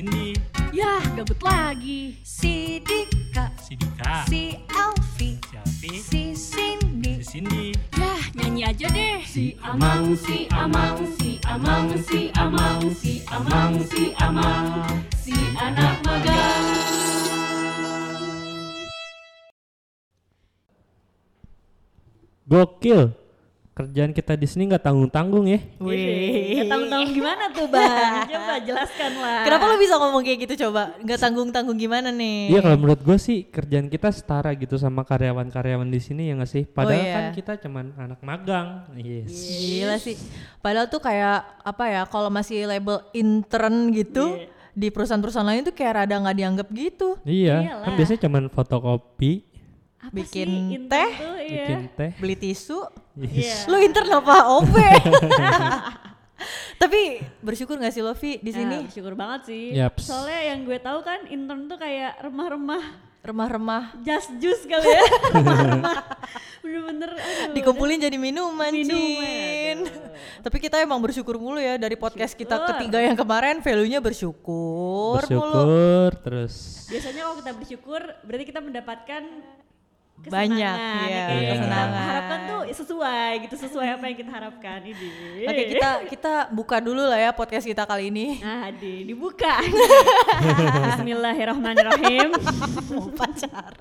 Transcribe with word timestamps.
Cindy, 0.00 0.32
Yah, 0.72 1.04
gabut 1.12 1.36
lagi. 1.44 2.16
Si 2.24 2.80
Dika, 2.80 3.52
si 3.60 3.76
Dika, 3.76 4.24
si 4.24 4.56
Alfi, 4.72 5.36
si 5.36 5.54
Alfi, 5.60 5.92
si 6.00 6.22
Cindy, 6.32 7.20
si 7.20 7.44
Cindy, 7.44 7.76
Yah, 8.00 8.16
nyanyi 8.32 8.64
aja 8.64 8.88
deh. 8.88 9.20
Si 9.28 9.60
Amang, 9.60 10.16
si 10.16 10.48
Amang, 10.56 11.04
si 11.20 11.36
Amang, 11.44 11.92
si 12.00 12.32
Amang, 12.32 12.80
si 12.96 13.20
Amang, 13.28 13.76
si 13.84 14.16
Amang, 14.16 14.68
si 15.20 15.36
anak 15.60 16.00
magang. 16.00 16.64
Gokil. 22.48 23.19
Kerjaan 23.70 24.10
kita 24.10 24.34
di 24.34 24.44
sini 24.50 24.66
nggak 24.66 24.82
tanggung-tanggung 24.82 25.46
ya. 25.46 25.62
Wih, 25.78 26.66
tanggung-tanggung 26.66 27.14
gimana 27.16 27.48
tuh 27.54 27.70
bang? 27.70 28.26
Coba 28.28 28.54
jelaskan 28.60 29.12
lah. 29.22 29.42
Kenapa 29.46 29.64
lo 29.70 29.76
bisa 29.78 29.94
ngomong 29.96 30.22
kayak 30.26 30.38
gitu 30.44 30.54
coba? 30.66 30.98
Nggak 31.00 31.18
tanggung-tanggung 31.22 31.78
gimana 31.78 32.10
nih? 32.10 32.50
Iya 32.50 32.60
kalau 32.66 32.76
menurut 32.76 33.00
gue 33.00 33.16
sih 33.16 33.46
kerjaan 33.46 33.86
kita 33.86 34.10
setara 34.10 34.52
gitu 34.58 34.74
sama 34.74 35.06
karyawan-karyawan 35.06 35.86
di 35.86 36.00
sini 36.02 36.28
ya 36.28 36.36
nggak 36.36 36.50
sih. 36.50 36.64
Padahal 36.66 37.00
iya. 37.00 37.14
kan 37.14 37.24
kita 37.32 37.52
cuman 37.62 37.86
anak 37.94 38.20
magang. 38.26 38.90
Yes. 38.98 39.32
Gila 39.32 39.96
sih. 40.02 40.18
Padahal 40.58 40.90
tuh 40.90 41.00
kayak 41.00 41.62
apa 41.62 41.84
ya? 41.86 42.02
Kalau 42.10 42.28
masih 42.28 42.66
label 42.66 43.06
intern 43.14 43.94
gitu 43.94 44.50
di 44.74 44.88
perusahaan-perusahaan 44.88 45.46
lain 45.46 45.66
tuh 45.66 45.74
kayak 45.74 46.04
rada 46.04 46.14
nggak 46.16 46.36
dianggap 46.36 46.68
gitu. 46.72 47.18
Iya, 47.26 47.56
Iyalah. 47.68 47.84
kan 47.84 47.92
biasanya 47.98 48.20
cuman 48.26 48.42
fotokopi, 48.48 49.49
Apa 50.00 50.16
bikin 50.16 50.48
sih 50.48 50.78
teh, 50.88 51.10
tuh, 51.12 51.36
iya. 51.44 51.66
bikin 51.68 51.80
teh. 51.92 52.10
Beli 52.16 52.36
tisu. 52.36 52.80
Yes. 53.20 53.68
Lo 53.68 53.76
intern 53.76 54.08
apa? 54.16 54.48
OP. 54.56 54.72
Tapi 56.80 57.20
bersyukur 57.44 57.76
gak 57.76 57.92
sih 57.92 58.00
Lovi 58.00 58.40
di 58.40 58.48
Ya, 58.48 58.64
sini? 58.64 58.76
bersyukur 58.88 59.12
banget 59.12 59.52
sih. 59.52 59.76
Yaps. 59.76 60.08
Soalnya 60.08 60.40
yang 60.52 60.64
gue 60.64 60.80
tahu 60.80 61.04
kan 61.04 61.28
intern 61.28 61.68
tuh 61.68 61.76
kayak 61.76 62.16
remah-remah 62.24 63.12
Remah-remah 63.20 64.00
just 64.00 64.32
juice 64.40 64.64
kali 64.64 64.88
ya. 64.88 65.04
Remah-remah. 65.36 65.92
Bener-bener 66.64 67.10
aduh, 67.12 67.52
dikumpulin 67.52 68.00
jadi 68.00 68.16
minuman, 68.16 68.72
Minuman. 68.72 69.84
Tapi 70.40 70.56
kita 70.56 70.80
emang 70.80 70.96
bersyukur 71.04 71.36
mulu 71.36 71.60
ya 71.60 71.76
dari 71.76 72.00
podcast 72.00 72.32
kita 72.32 72.56
Bersyukur. 72.56 72.80
ketiga 72.80 72.98
yang 73.04 73.16
kemarin 73.20 73.60
value-nya 73.60 74.00
bersyukur, 74.00 75.20
mulu. 75.28 75.36
Bersyukur 75.36 76.10
terus. 76.24 76.54
Biasanya 76.88 77.20
kalau 77.28 77.36
kita 77.44 77.52
bersyukur 77.60 78.00
berarti 78.24 78.44
kita 78.48 78.60
mendapatkan 78.64 79.22
kesenangan, 80.20 80.56
iya, 80.56 80.72
ya 81.08 81.22
kan? 81.24 81.40
Kesenangan. 81.40 82.04
harapkan 82.04 82.40
tuh 82.44 82.60
sesuai 82.70 83.30
gitu 83.46 83.54
sesuai 83.56 83.88
apa 83.98 84.04
yang 84.08 84.16
kita 84.20 84.32
harapkan 84.32 84.80
ini. 84.84 85.10
Oke 85.48 85.62
kita 85.74 85.90
kita 86.06 86.32
buka 86.52 86.76
dulu 86.78 87.02
lah 87.02 87.18
ya 87.18 87.30
podcast 87.32 87.64
kita 87.64 87.88
kali 87.88 88.12
ini. 88.12 88.38
Nah, 88.40 88.68
di 88.70 89.08
dibuka. 89.08 89.60
Bismillahirrahmanirrahim. 90.92 92.28
Mau 92.94 93.08
pacar. 93.16 93.72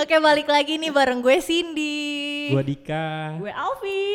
Oke 0.00 0.16
balik 0.18 0.48
lagi 0.48 0.80
nih 0.80 0.90
bareng 0.90 1.20
gue 1.20 1.36
Cindy. 1.38 2.50
Gua 2.52 2.64
Dika. 2.64 3.38
gue 3.40 3.52
Alfi. 3.52 4.06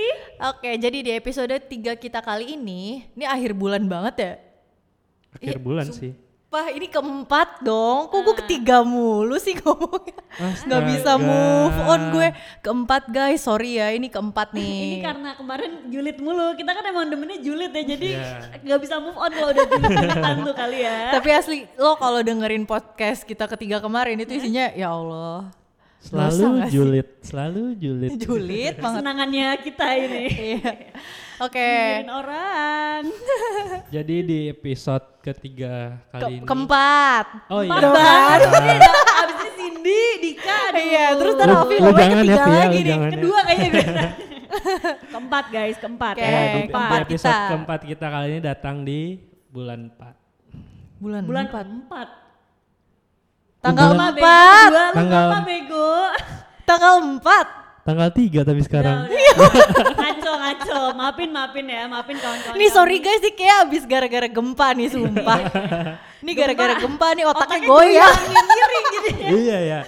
Oke 0.53 0.69
jadi 0.77 0.97
di 1.05 1.11
episode 1.13 1.53
3 1.53 1.95
kita 1.97 2.19
kali 2.21 2.57
ini, 2.57 3.05
ini 3.13 3.25
akhir 3.25 3.53
bulan 3.55 3.85
banget 3.85 4.15
ya. 4.17 4.33
Akhir 5.37 5.57
bulan 5.61 5.87
sih. 5.93 6.28
Wah 6.49 6.65
ini 6.73 6.89
keempat 6.89 7.61
dong, 7.61 8.09
kok 8.09 8.25
gue 8.25 8.35
ketiga 8.41 8.81
mulu 8.81 9.37
sih 9.37 9.53
ngomongnya 9.61 10.17
Nggak 10.65 10.81
bisa 10.89 11.11
move 11.21 11.77
on 11.85 12.09
gue 12.09 12.33
Keempat 12.65 13.05
guys, 13.05 13.45
sorry 13.45 13.77
ya 13.77 13.93
ini 13.93 14.09
keempat 14.09 14.49
Ini 14.57 14.65
nih 14.65 14.93
karena 15.05 15.29
kemarin 15.37 15.93
julid 15.93 16.17
mulu. 16.17 16.57
Kita 16.57 16.73
kan 16.73 16.81
emang 16.89 17.05
demennya 17.05 17.37
julid 17.37 17.69
ya. 17.69 17.83
Jadi 17.85 18.09
Iya. 18.17 18.65
nggak 18.65 18.79
bisa 18.81 18.97
move 18.97 19.13
on 19.13 19.29
kalau 19.29 19.53
udah 19.53 19.65
julid-julidan 19.69 20.35
tuh 20.41 20.55
kali 20.57 20.77
ya. 20.81 20.97
Tapi 21.13 21.29
asli 21.29 21.57
lo 21.77 21.93
kalau 22.01 22.19
dengerin 22.25 22.65
podcast 22.65 23.29
kita 23.29 23.45
ketiga 23.45 23.77
kemarin 23.77 24.17
itu 24.17 24.33
isinya 24.33 24.73
ya 24.73 24.89
Allah 24.89 25.53
Selalu 25.99 26.71
julid, 26.71 27.07
selalu 27.19 27.63
julid. 27.75 28.11
Julid 28.17 28.73
banget 28.79 28.99
Senangannya 29.03 29.47
kita 29.59 29.87
ini. 29.95 30.25
Iya. 30.49 30.71
Oke 31.39 31.59
Nyinyirin 31.59 32.09
orang. 32.09 33.01
Jadi 33.95 34.15
di 34.21 34.39
episode 34.49 35.05
ketiga 35.19 35.99
Ke- 36.07 36.19
kali 36.19 36.33
ini. 36.35 36.45
keempat 36.47 37.25
Oh 37.47 37.61
iya. 37.61 37.71
Empat 37.71 37.83
baru 37.91 38.47
nih. 38.59 38.79
Abis 39.19 39.37
ini 39.37 39.51
Cindy, 39.55 40.03
Dika, 40.19 40.57
aduh. 40.67 40.81
Iya 40.81 41.05
terus 41.15 41.33
ntar 41.35 41.47
ngomongnya 41.49 41.91
jangan 41.91 41.99
ya, 41.99 42.17
ketiga 42.17 42.35
ya, 42.39 42.55
lagi 42.57 42.77
nih 42.77 42.87
jangan. 42.89 43.11
kedua 43.15 43.39
kayaknya 43.41 43.69
gue. 43.69 43.85
keempat 45.13 45.45
guys, 45.49 45.77
keempat. 45.77 46.13
Oke, 46.15 46.23
ya, 46.23 46.27
Ya, 46.27 46.39
di- 46.39 46.47
di 46.59 46.61
keempat 46.67 46.99
episode 47.03 47.27
kita. 47.31 47.47
keempat 47.47 47.79
kita 47.85 48.05
kali 48.07 48.27
ini 48.29 48.39
datang 48.39 48.75
di 48.83 48.99
bulan 49.47 49.79
4. 49.93 50.99
Bulan, 50.99 51.21
Bulan 51.23 51.45
empat 51.47 51.63
keempat. 51.63 52.07
Tanggal 53.59 53.91
empat 53.91 54.13
Dua, 54.15 54.39
lu 54.71 54.83
Tanggal- 54.95 55.29
lupa 55.29 55.39
bego. 55.43 55.89
Tanggal 56.63 56.93
empat 57.01 57.47
Tanggal 57.79 58.09
3 58.11 58.45
tapi 58.45 58.61
sekarang. 58.61 59.09
ngaco, 59.99 60.31
ngaco. 60.31 60.79
Maafin, 60.93 61.29
maafin 61.29 61.65
ya. 61.65 61.83
Maafin 61.85 62.15
kawan-kawan. 62.15 62.55
Nih 62.55 62.69
sorry 62.69 62.97
guys 62.99 63.17
nih 63.19 63.33
kayak 63.33 63.57
abis 63.65 63.83
gara-gara 63.83 64.27
gempa 64.27 64.67
nih 64.71 64.87
sumpah 64.87 65.39
Nih 66.25 66.33
gara-gara 66.33 66.77
gempa 66.77 67.07
nih 67.11 67.25
otaknya 67.25 67.57
Otaknya 67.57 67.67
goyang 67.67 68.17
miring 68.29 68.85
gitu. 68.87 69.09
iya 69.41 69.57
ya. 69.59 69.79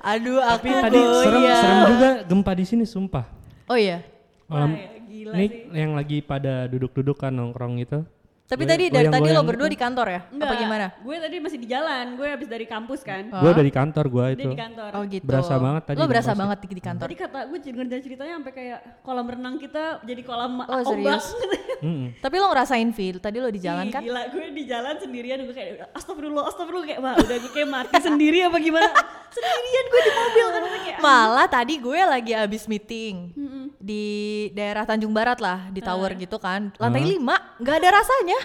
Aduh 0.00 0.38
aku 0.38 0.64
Tapi 0.64 0.84
tadi 0.84 1.00
serem, 1.00 1.40
goyang 1.40 1.56
serem 1.58 1.80
juga 1.88 2.08
gempa 2.24 2.52
di 2.52 2.64
sini 2.64 2.84
sumpah. 2.84 3.24
Oh 3.64 3.76
iya 3.76 4.04
Malam 4.44 4.70
Wah, 4.70 4.78
ya, 4.78 4.88
gila 5.02 5.32
ini 5.34 5.46
sih. 5.46 5.60
yang 5.72 5.92
lagi 5.92 6.18
pada 6.20 6.54
duduk-duduk 6.66 7.16
kan 7.16 7.32
nongkrong 7.32 7.80
gitu. 7.80 8.04
Tapi 8.48 8.64
Goyang- 8.64 8.72
tadi 8.72 8.84
dari 8.88 9.04
tadi 9.04 9.04
lo 9.04 9.12
goyang-goyang 9.12 9.44
berdua 9.44 9.66
gitu. 9.66 9.74
di 9.76 9.78
kantor 9.78 10.06
ya? 10.08 10.20
Enggak, 10.26 10.48
Apa 10.48 10.54
gimana? 10.56 10.86
Gue 10.98 11.16
tadi 11.18 11.36
masih 11.36 11.58
di 11.58 11.68
jalan. 11.68 12.04
Gue 12.16 12.26
habis 12.26 12.48
dari 12.48 12.64
kampus 12.64 13.00
kan. 13.02 13.22
Gue 13.28 13.52
dari 13.52 13.68
kantor 13.68 14.04
gua 14.08 14.24
Dia 14.26 14.34
itu. 14.34 14.48
di 14.48 14.56
kantor. 14.56 14.90
Oh 14.90 15.02
gitu. 15.04 15.20
Berasa 15.22 15.54
banget 15.54 15.82
tadi 15.84 15.96
Lo 15.96 16.06
berasa 16.06 16.32
banget 16.32 16.58
di, 16.58 16.66
di 16.70 16.80
kantor. 16.80 17.04
Tadi 17.04 17.16
kata 17.18 17.38
gue 17.44 17.58
dengar 17.60 18.00
ceritanya 18.00 18.34
sampai 18.34 18.52
kayak 18.54 18.78
kolam 19.02 19.26
renang 19.26 19.54
kita 19.56 19.84
jadi 20.02 20.22
kolam 20.22 20.52
Oh, 20.58 20.80
ombak. 20.80 20.88
serius? 20.88 21.24
Mm-mm. 21.78 22.16
Tapi 22.16 22.34
lo 22.34 22.46
ngerasain 22.48 22.88
feel. 22.90 23.16
Tadi 23.18 23.36
lo 23.36 23.48
di 23.48 23.60
jalan 23.60 23.86
kan? 23.86 24.00
Gila 24.00 24.22
gue 24.28 24.44
di 24.50 24.64
jalan 24.64 24.96
sendirian 24.96 25.38
gue 25.40 25.52
kayak 25.52 25.92
astagfirullah 25.92 26.44
astagfirullah 26.48 26.86
kayak 26.88 27.00
wah 27.00 27.14
udah 27.14 27.36
gue 27.38 27.52
kayak 27.52 27.68
mati 27.68 27.94
sendiri 28.00 28.42
apa 28.42 28.56
gimana 28.58 28.88
sendirian 29.36 29.84
gue 29.86 30.00
di 30.00 30.10
mobil 30.10 30.46
kan 30.48 30.62
kayak 30.64 30.98
Malah 30.98 31.46
tadi 31.46 31.74
gue 31.76 32.00
lagi 32.02 32.32
abis 32.34 32.64
meeting 32.64 33.30
Mm-mm. 33.30 33.64
di 33.78 34.04
daerah 34.50 34.82
Tanjung 34.82 35.12
Barat 35.12 35.38
lah 35.38 35.68
di 35.68 35.78
tower 35.78 36.10
Eh. 36.10 36.18
gitu 36.18 36.36
kan. 36.36 36.72
Lantai 36.74 36.98
Hah? 36.98 37.08
lima 37.08 37.36
nggak 37.58 37.76
ada 37.76 37.90
rasanya. 37.94 38.37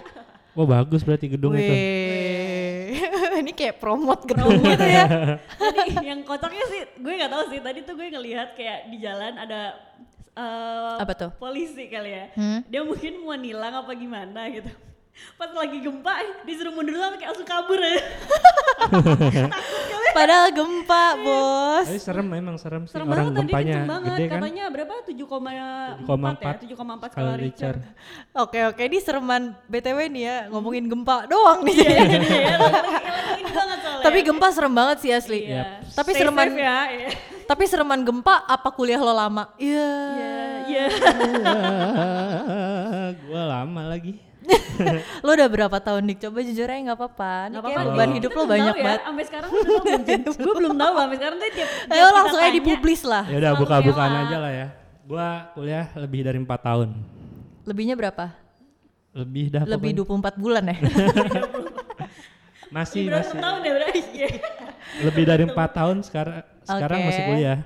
Wah 0.53 0.67
bagus 0.71 1.01
berarti 1.01 1.27
gedung 1.27 1.53
itu. 1.53 1.65
Weh, 1.65 2.93
ini 3.41 3.51
kayak 3.51 3.77
promote 3.77 4.21
gedung 4.23 4.53
gitu 4.55 4.85
ya. 4.85 5.05
tadi 5.59 5.81
yang 6.03 6.21
kocaknya 6.21 6.63
sih 6.67 6.81
gue 6.95 7.09
nggak 7.11 7.31
tahu 7.31 7.43
sih 7.49 7.59
tadi 7.59 7.79
tuh 7.81 7.93
gue 7.93 8.07
ngelihat 8.07 8.53
kayak 8.53 8.87
di 8.87 8.97
jalan 8.97 9.33
ada 9.35 9.73
eh, 10.31 10.95
Apa 10.99 11.13
tuh? 11.13 11.29
polisi 11.35 11.87
kali 11.87 12.11
ya 12.11 12.25
Hmm? 12.33 12.61
dia 12.63 12.81
mungkin 12.81 13.17
mau 13.19 13.33
nilang 13.33 13.73
apa 13.75 13.93
gimana 13.93 14.45
gitu 14.47 14.69
pas 15.35 15.49
lagi 15.49 15.77
gempa 15.79 16.13
eh, 16.19 16.29
disuruh 16.43 16.69
mundur 16.71 16.95
sama 16.95 17.15
kayak 17.15 17.29
langsung 17.29 17.45
kabur 17.47 17.77
ya 17.77 17.97
Padahal 20.13 20.47
gempa 20.53 21.03
bos. 21.19 21.85
Tapi 21.89 21.99
serem 21.99 22.27
memang 22.29 22.55
serem 22.61 22.85
sih 22.85 22.93
serem 22.93 23.09
orang 23.09 23.33
banget 23.33 23.33
tadi 23.33 23.41
gempanya 23.49 23.73
kenceng 23.73 23.89
banget 23.89 24.13
gede 24.13 24.23
kan. 24.23 24.39
katanya 24.39 24.63
berapa 24.69 24.93
7,4 25.09 25.09
7,4 25.09 25.57
ya 25.57 25.69
7,4 26.69 27.13
skala 27.13 27.33
Richter. 27.41 27.75
Oke 28.37 28.59
oke, 28.69 28.81
ini 28.85 28.97
sereman 29.01 29.43
BTW 29.67 29.99
nih 30.13 30.23
ya 30.23 30.37
ngomongin 30.53 30.85
gempa 30.85 31.25
doang 31.25 31.65
nih. 31.65 31.75
Iya, 31.83 31.89
iya, 31.89 32.19
iya, 32.21 32.55
lagi 32.61 33.41
ini 33.41 33.51
banget 33.51 33.77
soalnya. 33.81 34.05
Tapi 34.05 34.17
gempa 34.21 34.47
serem 34.53 34.73
banget 34.73 34.97
sih 35.01 35.11
asli. 35.11 35.39
Iya. 35.49 35.81
Tapi 35.97 36.11
Stay 36.13 36.21
sereman 36.21 36.47
safe 36.47 36.61
ya. 36.61 36.77
Iya. 36.93 37.09
tapi 37.43 37.63
sereman 37.67 37.99
gempa 38.07 38.35
apa 38.47 38.69
kuliah 38.71 39.01
lo 39.01 39.11
lama? 39.11 39.51
Iya. 39.59 39.91
Iya, 40.13 40.35
iya. 40.69 40.85
gua 43.27 43.43
lama 43.49 43.81
lagi. 43.89 44.32
Lo 45.19 45.29
udah 45.31 45.47
berapa 45.47 45.77
tahun 45.77 46.01
dik? 46.05 46.17
Coba 46.19 46.39
jujur 46.41 46.65
aja 46.65 46.79
nggak 46.81 46.97
apa-apa. 46.97 47.33
Ini 47.43 47.49
Nggak 47.49 47.63
kayak 47.63 47.77
apa-apa. 47.77 47.93
beban 47.93 48.09
hidup 48.13 48.31
lo 48.31 48.43
banyak 48.43 48.75
ya, 48.75 48.83
banget. 48.83 49.01
Sampai 49.01 49.23
sekarang 49.25 49.49
gue 49.49 49.63
belum 49.63 50.01
gue 50.43 50.53
belum 50.55 50.73
tahu 50.75 50.93
sampai 50.95 51.17
sekarang 51.17 51.37
tuh 51.37 51.47
tiap 51.47 51.69
tiap 51.69 51.89
Ayo 51.89 52.03
kita 52.03 52.15
langsung 52.15 52.39
aja 52.39 52.51
dipublis 52.51 53.01
lah. 53.03 53.23
Ya 53.25 53.37
udah 53.39 53.51
buka-bukaan 53.55 54.13
aja 54.21 54.37
lah 54.37 54.51
ya. 54.51 54.67
Gua 55.03 55.27
kuliah 55.51 55.85
lebih 55.93 56.19
dari 56.21 56.37
empat 56.37 56.59
tahun. 56.61 56.89
Lebihnya 57.63 57.95
berapa? 57.95 58.25
Lebih 59.13 59.45
dah 59.49 59.61
Lebih 59.63 59.91
pokoknya. 60.01 60.31
24 60.33 60.41
bulan 60.41 60.63
ya. 60.65 60.75
Masih 62.73 63.05
Berapa 63.05 63.21
masih. 63.29 63.37
tahun 63.37 63.59
ya 63.61 63.71
berarti? 63.71 64.01
Iya. 64.13 64.29
Lebih 65.03 65.23
dari 65.23 65.43
empat 65.43 65.69
tahun 65.73 65.97
sekarang 66.01 66.41
sekarang 66.63 66.97
Oke. 66.99 67.07
masih 67.07 67.23
kuliah. 67.27 67.59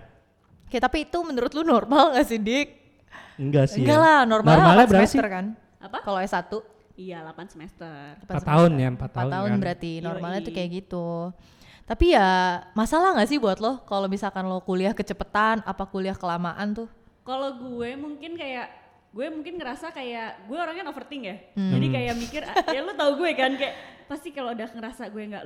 Oke, 0.63 0.77
tapi 0.77 0.97
itu 1.03 1.17
menurut 1.21 1.51
lu 1.51 1.63
normal 1.63 2.11
gak 2.11 2.27
sih 2.27 2.35
dik? 2.35 2.67
Enggak 3.37 3.65
sih. 3.69 3.79
Enggak 3.79 3.95
ya. 3.95 4.03
lah, 4.03 4.19
normal 4.23 4.53
Normalnya 4.53 4.83
4 4.83 4.89
berapa 4.89 4.91
semester 5.05 5.23
sih? 5.23 5.31
kan? 5.31 5.45
Apa? 5.77 6.01
Kalau 6.01 6.19
S1 6.21 6.49
Iya, 6.97 7.21
8 7.21 7.45
semester. 7.53 8.17
Empat 8.25 8.41
tahun 8.41 8.71
ya, 8.73 8.87
empat 8.89 9.09
4 9.13 9.17
tahun 9.21 9.29
tahun 9.29 9.49
kan. 9.53 9.59
berarti 9.61 9.91
normalnya 10.01 10.41
tuh 10.41 10.49
Yoi. 10.49 10.57
kayak 10.57 10.69
gitu. 10.81 11.07
Tapi 11.87 12.05
ya 12.17 12.29
masalah 12.73 13.15
gak 13.15 13.29
sih 13.29 13.37
buat 13.37 13.61
lo 13.61 13.79
kalau 13.85 14.09
misalkan 14.09 14.43
lo 14.49 14.59
kuliah 14.65 14.91
kecepetan 14.97 15.61
apa 15.61 15.85
kuliah 15.85 16.17
kelamaan 16.17 16.73
tuh? 16.73 16.89
Kalau 17.21 17.53
gue 17.53 17.93
mungkin 17.95 18.33
kayak 18.33 18.67
gue 19.13 19.25
mungkin 19.29 19.61
ngerasa 19.61 19.93
kayak 19.93 20.49
gue 20.49 20.57
orangnya 20.57 20.89
overthink 20.89 21.23
ya. 21.29 21.37
Hmm. 21.53 21.71
Jadi 21.77 21.87
kayak 21.93 22.13
mikir 22.17 22.41
ah, 22.43 22.55
ya 22.73 22.81
lu 22.81 22.91
tau 22.97 23.13
gue 23.13 23.31
kan 23.37 23.53
kayak 23.55 23.75
pasti 24.07 24.31
kalau 24.31 24.51
udah 24.51 24.69
ngerasa 24.69 25.03
gue 25.07 25.23
nggak 25.27 25.43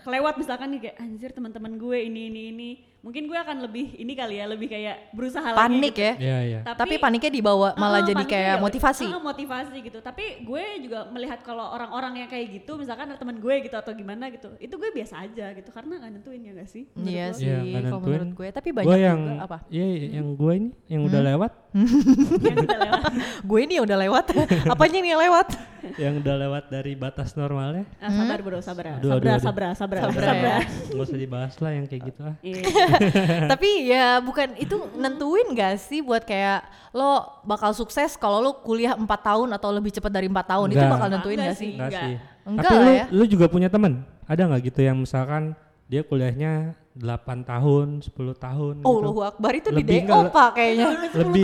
kelewat 0.00 0.34
misalkan 0.36 0.68
nih 0.70 0.80
kayak 0.82 0.96
anjir 0.98 1.30
teman-teman 1.30 1.72
gue 1.74 1.98
ini 2.02 2.28
ini 2.28 2.42
ini 2.50 2.70
mungkin 2.98 3.24
gue 3.24 3.38
akan 3.38 3.62
lebih 3.62 3.94
ini 3.94 4.12
kali 4.12 4.34
ya 4.34 4.44
lebih 4.44 4.66
kayak 4.66 5.14
berusaha 5.14 5.46
lagi 5.46 5.62
Panik 5.62 5.94
gitu. 5.94 6.02
ya. 6.02 6.12
Iya 6.16 6.38
iya. 6.42 6.60
Tapi 6.66 6.98
paniknya 6.98 7.30
dibawa 7.30 7.70
malah 7.74 8.02
Ah, 8.02 8.04
jadi 8.04 8.24
kayak 8.26 8.50
ya- 8.50 8.58
motivasi. 8.58 9.06
ah, 9.06 9.22
motivasi 9.22 9.76
gitu. 9.80 9.98
Tapi 10.00 10.24
gue 10.42 10.64
juga 10.82 11.06
melihat 11.06 11.38
kalau 11.40 11.70
orang-orang 11.70 12.18
yang 12.18 12.28
kayak 12.28 12.50
gitu, 12.52 12.74
misalkan 12.74 13.06
ada 13.06 13.14
teman 13.14 13.38
gue 13.38 13.54
gitu 13.62 13.72
atau 13.72 13.94
gimana 13.94 14.26
gitu, 14.28 14.50
itu 14.58 14.74
gue 14.74 14.90
biasa 14.90 15.22
aja 15.22 15.54
gitu 15.54 15.70
karena 15.70 16.02
nggak 16.02 16.12
nentuin 16.12 16.42
ya 16.42 16.52
gak 16.56 16.66
sih? 16.66 16.82
Iya 16.96 17.26
sih, 17.30 17.46
Iya, 17.46 17.58
nggak 17.78 17.82
kalau 17.86 18.00
menurut 18.02 18.30
gue. 18.34 18.48
Tapi 18.50 18.68
banyak 18.74 18.90
Gue 18.90 18.98
yang 18.98 19.20
juga 19.22 19.44
apa? 19.44 19.58
Iya, 19.70 19.86
yang 20.12 20.26
gue 20.34 20.52
ini 20.56 20.68
yang 20.88 21.02
udah 21.04 21.20
Hmm? 21.22 21.30
lewat, 21.30 21.52
yang 22.42 22.58
udah 22.58 22.78
lewat. 22.80 23.02
gue 23.48 23.60
ini 23.62 23.74
udah 23.78 23.96
lewat. 24.00 24.24
Apanya 24.74 24.98
nih 24.98 25.10
yang 25.14 25.22
lewat? 25.22 25.48
yang 25.94 26.18
udah 26.18 26.34
lewat 26.36 26.64
dari 26.68 26.98
batas 26.98 27.38
normalnya. 27.38 27.85
Ah, 27.96 28.12
sabar 28.12 28.38
bro, 28.38 28.58
sabar, 28.60 28.84
Aduh, 28.92 29.08
sabar, 29.08 29.16
aduh, 29.16 29.30
aduh. 29.30 29.40
sabar, 29.40 29.62
sabar, 29.72 29.98
Sabar 30.04 30.22
sabar. 30.22 30.36
ya. 30.36 30.58
Nggak 30.86 31.04
usah 31.04 31.18
dibahas 31.18 31.54
lah 31.56 31.70
yang 31.72 31.84
kayak 31.84 32.02
gitu 32.04 32.20
ah. 32.22 32.34
Iya. 32.38 32.62
Tapi 33.52 33.68
ya 33.84 34.06
bukan 34.20 34.48
itu 34.54 34.76
nentuin 34.94 35.46
gak 35.50 35.74
sih 35.78 36.00
buat 36.00 36.22
kayak 36.22 36.60
lo 36.92 37.10
bakal 37.42 37.72
sukses 37.72 38.14
kalau 38.14 38.38
lo 38.38 38.60
kuliah 38.60 38.92
4 38.92 39.00
tahun 39.02 39.48
atau 39.50 39.68
lebih 39.70 39.90
cepat 39.90 40.12
dari 40.12 40.26
4 40.26 40.36
tahun 40.46 40.66
itu 40.68 40.76
Enggak. 40.76 40.92
bakal 40.92 41.08
nentuin 41.08 41.36
Enggak 41.36 41.48
gak 41.48 41.56
sih? 41.56 41.64
sih. 41.64 41.72
Enggak 41.72 41.88
Enggak. 41.88 42.02
sih. 42.04 42.14
Enggak 42.44 42.62
Tapi 42.62 42.74
lah 42.74 42.84
lu 42.84 42.92
ya. 42.92 43.04
lu 43.10 43.24
juga 43.26 43.46
punya 43.48 43.68
temen? 43.68 43.92
Ada 44.24 44.42
nggak 44.44 44.62
gitu 44.64 44.80
yang 44.80 44.96
misalkan 44.98 45.42
dia 45.86 46.02
kuliahnya 46.02 46.52
8 46.92 47.06
tahun, 47.42 47.86
10 48.02 48.12
tahun 48.36 48.74
Oh, 48.82 48.98
gitu. 48.98 49.20
Akbar 49.20 49.52
itu 49.52 49.68
di 49.68 49.76
Lebih 49.78 49.98
DO 50.00 50.14
enggak, 50.14 50.32
pak 50.32 50.48
kayaknya. 50.52 50.86
lebih 51.14 51.42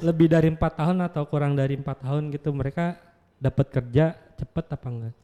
lebih 0.00 0.26
dari 0.26 0.48
empat 0.48 0.72
tahun 0.74 0.98
atau 1.02 1.22
kurang 1.24 1.52
dari 1.52 1.74
empat 1.74 2.00
tahun 2.00 2.30
gitu 2.30 2.48
mereka 2.50 2.96
dapat 3.36 3.66
kerja 3.70 4.04
cepet 4.34 4.64
apa 4.68 4.88
enggak? 4.88 5.14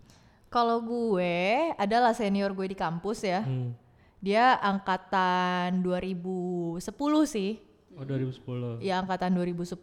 Kalau 0.49 0.81
gue 0.81 1.37
adalah 1.77 2.17
senior 2.17 2.57
gue 2.57 2.73
di 2.73 2.77
kampus 2.77 3.21
ya. 3.21 3.45
Hmm. 3.45 3.77
Dia 4.19 4.57
angkatan 4.59 5.85
2010 5.85 6.81
sih. 7.29 7.61
Oh 7.95 8.03
2010. 8.03 8.81
Ya 8.81 8.99
angkatan 8.99 9.37
2010. 9.37 9.77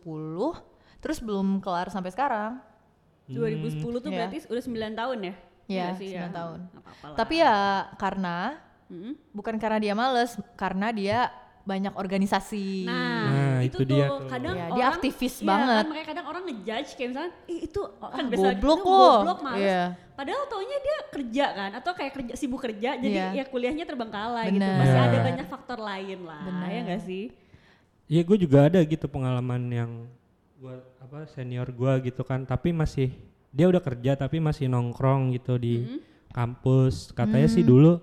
Terus 0.99 1.21
belum 1.21 1.61
kelar 1.61 1.93
sampai 1.93 2.09
sekarang. 2.09 2.57
2010 3.29 4.01
tuh 4.01 4.09
Iya. 4.09 4.17
berarti 4.25 4.37
udah 4.49 4.63
9 4.63 4.93
tahun 4.93 5.17
ya? 5.21 5.35
Iya, 5.65 5.85
Nggak 5.89 5.97
sih, 5.97 6.09
9 6.13 6.29
tahun. 6.33 6.59
Nggak 6.61 6.81
apa-apa 6.81 7.05
lah. 7.09 7.17
Tapi 7.17 7.35
ya 7.41 7.55
karena 7.97 8.37
Mm-mm. 8.85 9.13
bukan 9.33 9.55
karena 9.57 9.77
dia 9.81 9.93
males, 9.93 10.31
karena 10.53 10.87
dia 10.93 11.19
banyak 11.65 11.93
organisasi. 11.97 12.85
Nah, 12.85 13.25
Nah, 13.25 13.57
itu, 13.59 13.73
itu 13.73 13.77
tuh 13.81 13.85
dia 13.89 14.05
tuh. 14.05 14.29
kadang 14.29 14.53
Iya, 14.53 14.63
orang 14.63 14.77
dia 14.77 14.85
aktivis 14.87 15.35
iya, 15.35 15.47
banget. 15.47 15.75
Kan, 15.75 15.85
makanya 15.89 16.07
kadang 16.07 16.25
orang 16.25 16.43
ngejudge 16.45 16.89
kayak 16.93 17.09
misalnya, 17.09 17.31
ih 17.45 17.59
itu 17.65 17.81
kan 17.81 18.05
Ah, 18.15 18.29
goblok 18.29 18.53
itu 18.53 18.85
kok." 18.85 19.13
goblok 19.17 19.39
males. 19.41 19.59
Iya. 19.59 19.81
Padahal 20.15 20.43
taunya 20.45 20.77
dia 20.79 20.97
kerja 21.09 21.45
kan, 21.51 21.71
atau 21.73 21.91
kayak 21.91 22.11
kerja 22.13 22.33
sibuk 22.35 22.61
kerja, 22.61 22.89
jadi 22.95 23.17
Iya. 23.19 23.27
ya 23.33 23.43
kuliahnya 23.45 23.83
terbengkalai 23.83 24.47
gitu. 24.47 24.61
Masih 24.63 24.99
ada 25.01 25.11
Iya. 25.11 25.23
banyak 25.25 25.47
faktor 25.47 25.79
lain 25.79 26.19
lah, 26.21 26.41
Bener. 26.43 26.69
ya 26.69 26.79
nggak 26.85 27.01
sih? 27.03 27.23
Iya 28.05 28.21
gue 28.21 28.37
juga 28.39 28.59
ada 28.63 28.79
gitu 28.79 29.05
pengalaman 29.05 29.61
yang 29.67 29.91
gua 30.55 30.77
apa 30.99 31.25
senior 31.27 31.67
gua 31.67 31.97
gitu 31.97 32.21
kan 32.21 32.41
tapi 32.41 32.69
masih 32.69 33.09
dia 33.49 33.65
udah 33.65 33.81
kerja 33.81 34.13
tapi 34.15 34.37
masih 34.37 34.65
nongkrong 34.67 35.33
gitu 35.33 35.57
di 35.57 35.81
Mm-hmm. 35.81 35.99
kampus 36.31 37.09
katanya 37.11 37.45
Hmm. 37.45 37.55
sih 37.55 37.63
dulu 37.63 37.97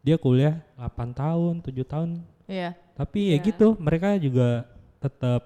dia 0.00 0.14
kuliah 0.14 0.60
8 0.74 1.10
tahun 1.10 1.54
7 1.58 1.80
tahun 1.82 2.20
Iya. 2.48 2.72
tapi 2.92 3.30
ya 3.30 3.36
Iya. 3.36 3.44
gitu 3.44 3.76
mereka 3.76 4.16
juga 4.16 4.64
tetap 4.98 5.42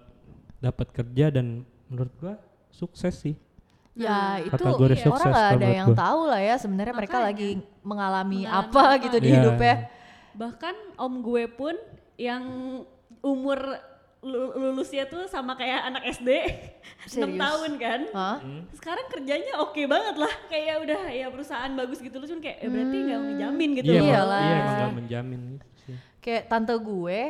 dapat 0.56 0.86
kerja 0.88 1.28
dan 1.30 1.46
menurut 1.86 2.14
gua 2.16 2.34
sukses 2.70 3.12
sih 3.12 3.36
Ya 3.92 4.40
itu 4.40 4.48
Kategori 4.48 4.96
iya, 4.96 5.04
orang 5.04 5.28
nggak 5.28 5.50
ada 5.52 5.68
yang 5.68 5.88
gua. 5.90 5.98
tahu 6.00 6.20
lah 6.24 6.40
ya 6.40 6.54
sebenarnya 6.56 6.94
mereka 6.96 7.20
lagi 7.20 7.60
mengalami, 7.84 8.40
Mengalami 8.40 8.40
apa 8.48 8.80
apa. 8.88 9.02
gitu 9.04 9.16
di 9.20 9.28
Iya. 9.28 9.36
hidupnya. 9.36 9.76
Bahkan 10.32 10.74
om 10.96 11.20
gue 11.20 11.44
pun 11.46 11.76
yang 12.16 12.40
umur 13.20 13.60
lu- 14.18 14.54
lulusnya 14.54 15.04
tuh 15.04 15.26
sama 15.26 15.52
kayak 15.52 15.80
anak 15.84 16.08
SD 16.08 16.28
6 17.04 17.12
Serius? 17.12 17.36
tahun 17.36 17.70
kan. 17.76 18.00
Hah? 18.12 18.36
Sekarang 18.72 19.06
kerjanya 19.08 19.60
oke 19.60 19.82
banget 19.84 20.16
lah, 20.16 20.32
kayak 20.46 20.76
udah 20.80 21.00
ya 21.10 21.26
perusahaan 21.28 21.72
bagus 21.74 22.00
gitu 22.00 22.16
loh, 22.16 22.24
cuman 22.24 22.40
kayak 22.40 22.58
eh, 22.58 22.70
berarti 22.70 22.96
nggak 22.96 23.20
menjamin 23.28 23.68
gitu 23.76 23.90
iya 23.90 24.00
Iyalah. 24.00 24.40
iya 24.40 24.54
emang 24.56 24.72
gak 24.78 24.92
menjamin 24.96 25.40
gitu 25.52 25.66
Kayak 26.22 26.46
tante 26.46 26.70
gue, 26.72 27.20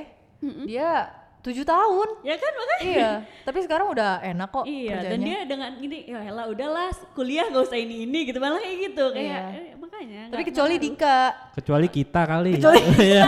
dia 0.62 1.09
tujuh 1.41 1.65
tahun. 1.65 2.09
Ya 2.23 2.37
kan 2.37 2.53
makanya. 2.53 2.79
iya. 2.87 3.11
Tapi 3.43 3.59
sekarang 3.61 3.89
udah 3.89 4.23
enak 4.23 4.49
kok 4.49 4.62
Iya, 4.62 4.94
dan 5.03 5.19
kerjanya. 5.19 5.27
dia 5.27 5.39
dengan 5.43 5.71
ini 5.77 5.99
ya 6.06 6.21
elah 6.23 6.47
udahlah 6.47 6.87
kuliah 7.11 7.49
gak 7.49 7.65
usah 7.65 7.75
ini 7.77 8.05
ini 8.05 8.19
gitu 8.25 8.39
malah 8.39 8.61
kayak 8.61 8.79
gitu 8.85 9.05
kayak 9.11 9.43
Iya. 9.50 9.75
makanya. 9.75 10.23
Tapi 10.29 10.43
kecuali 10.44 10.75
ngaruh. 10.77 10.87
Dika, 10.87 11.19
kecuali 11.53 11.87
kita 11.89 12.21
kali 12.23 12.53
Kecuali- 12.55 12.85
Iya. 13.11 13.27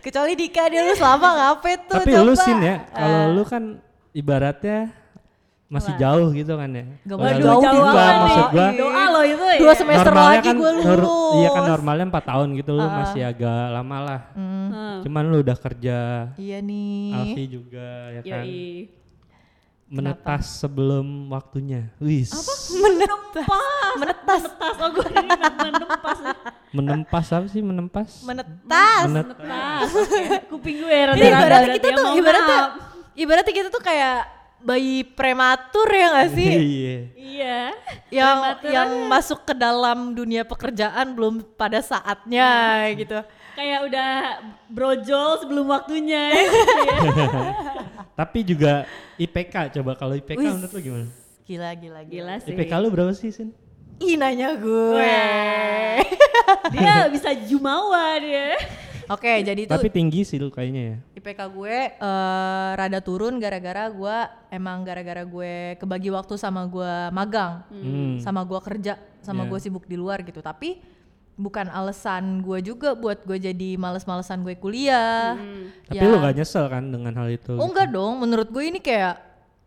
kecuali 0.00 0.32
Dika 0.34 0.62
dia 0.66 0.82
lu 0.82 0.92
selama 0.92 1.28
ngapain 1.32 1.78
tuh 1.80 1.96
tapi 1.96 2.10
coba. 2.12 2.26
lu 2.26 2.34
sin 2.34 2.58
ya 2.58 2.76
kalau 2.86 3.20
Eh, 3.22 3.26
lu 3.30 3.42
kan 3.44 3.62
ibaratnya 4.12 4.78
masih 5.66 5.90
Apa? 5.90 6.00
jauh 6.00 6.28
gitu 6.30 6.52
kan 6.54 6.70
ya 6.70 6.84
Gak 7.02 7.16
Padahal 7.16 7.34
Waduh, 7.34 7.44
jauh 7.44 7.62
kita, 7.64 7.90
banget 7.90 8.14
maksud 8.14 8.38
nih. 8.38 8.52
gua 8.52 8.66
doa 8.74 9.04
lo 9.06 9.20
itu 9.24 9.44
ya. 9.44 9.58
dua 9.58 9.72
semester 9.74 10.04
normalnya 10.06 10.30
lagi 10.30 10.44
kan 10.44 10.54
gue 10.54 10.70
nor- 10.76 11.00
lulus. 11.00 11.34
iya 11.34 11.48
kan 11.50 11.62
normalnya 11.66 12.04
4 12.06 12.20
tahun 12.24 12.48
gitu 12.54 12.70
lu 12.70 12.80
Ah. 12.80 12.92
masih 12.94 13.22
agak 13.24 13.60
lama 13.72 13.96
lah 14.00 14.20
Hmm, 14.30 14.96
cuman 15.00 15.22
lu 15.24 15.36
udah 15.40 15.56
kerja 15.56 15.98
iya 16.36 16.58
nih. 16.60 17.10
Alfi 17.12 17.44
juga 17.48 17.88
ya 18.10 18.20
kan 18.22 18.44
Yoi. 18.44 18.92
menetas 19.86 20.44
sebelum 20.58 21.06
waktunya 21.28 21.92
wis 21.98 22.32
Menetas. 22.74 23.46
Menetas. 23.94 24.42
Menetas 24.42 24.42
oh 24.74 24.88
gue 24.90 25.06
ini 25.08 25.28
menempas 25.30 26.18
menempas 26.70 27.26
apa 27.30 27.46
sih 27.46 27.62
menempas 27.62 28.10
Menetas. 28.20 29.02
Menet- 29.06 29.28
menetas 29.32 29.88
oke. 29.90 30.22
kuping 30.50 30.76
gue 30.78 30.90
rada 30.90 31.14
Ini 31.14 31.26
ibaratnya 31.26 31.70
kita 31.74 31.88
tuh 31.90 32.06
ibaratnya 32.14 32.58
ibaratnya 33.14 33.54
kita 33.54 33.68
tuh 33.70 33.80
kayak 33.80 34.33
bayi 34.64 35.04
prematur 35.04 35.84
ya 35.86 36.06
gak 36.16 36.30
sih? 36.32 36.52
iya 36.80 36.96
iya 37.14 37.56
yang 38.08 38.36
Prematur 38.40 38.70
yang 38.72 38.90
masuk 39.06 39.40
ke 39.44 39.52
dalam 39.52 40.16
dunia 40.16 40.42
pekerjaan 40.42 41.12
belum 41.12 41.44
pada 41.54 41.84
saatnya 41.84 42.48
gitu. 42.96 43.20
kayak 43.54 43.80
udah 43.86 44.10
brojol 44.66 45.38
sebelum 45.38 45.68
waktunya 45.68 46.32
ya. 46.32 46.42
Tapi 48.18 48.38
juga 48.42 48.88
IPK 49.14 49.78
coba 49.78 49.94
kalau 49.94 50.16
IPK 50.16 50.40
Wis. 50.40 50.52
menurut 50.56 50.72
lu 50.72 50.80
gimana 50.80 51.06
Gila 51.44 51.70
gila 51.76 52.00
gila. 52.02 52.34
gila 52.34 52.34
sih 52.40 52.50
IPK 52.56 52.72
lu 52.80 52.88
berapa 52.88 53.12
sih 53.12 53.30
Sin? 53.30 53.52
Ih 54.00 54.18
nanya 54.18 54.56
gue. 54.58 55.06
dia 56.74 57.06
bisa 57.12 57.30
jumawa 57.46 58.18
dia 58.18 58.58
Oke, 59.06 59.32
jadi 59.40 59.60
itu 59.60 59.70
tapi 59.70 59.88
tinggi 59.88 60.22
sih 60.22 60.36
lu 60.36 60.48
kayaknya 60.48 60.82
ya 60.82 60.96
IPK 61.14 61.40
gue 61.50 61.76
eh, 61.94 62.70
rada 62.74 63.00
turun 63.00 63.36
gara-gara 63.36 63.86
gue 63.86 64.16
emang 64.50 64.80
gara-gara 64.80 65.22
gue 65.22 65.54
kebagi 65.76 66.08
waktu 66.08 66.34
sama 66.34 66.64
gue 66.64 66.92
magang, 67.10 67.64
Hmm. 67.68 68.16
sama 68.18 68.40
gue 68.42 68.60
kerja, 68.60 68.94
sama 69.20 69.44
Iya. 69.44 69.50
gue 69.50 69.58
sibuk 69.60 69.84
di 69.84 69.94
luar 69.94 70.20
gitu. 70.20 70.38
Tapi 70.38 70.80
bukan 71.34 71.66
alasan 71.66 72.40
gue 72.40 72.62
juga 72.62 72.94
buat 72.94 73.22
gue 73.22 73.36
jadi 73.36 73.74
males-malesan 73.74 74.40
gue 74.40 74.54
kuliah. 74.54 75.34
Tapi 75.84 75.98
Ya. 75.98 76.06
lu 76.06 76.16
gak 76.16 76.34
nyesel 76.34 76.64
kan 76.66 76.84
dengan 76.86 77.12
hal 77.14 77.28
itu? 77.28 77.52
Oh 77.54 77.66
enggak 77.66 77.90
dong, 77.90 78.18
menurut 78.18 78.48
gue 78.48 78.64
ini 78.64 78.78
kayak 78.78 79.18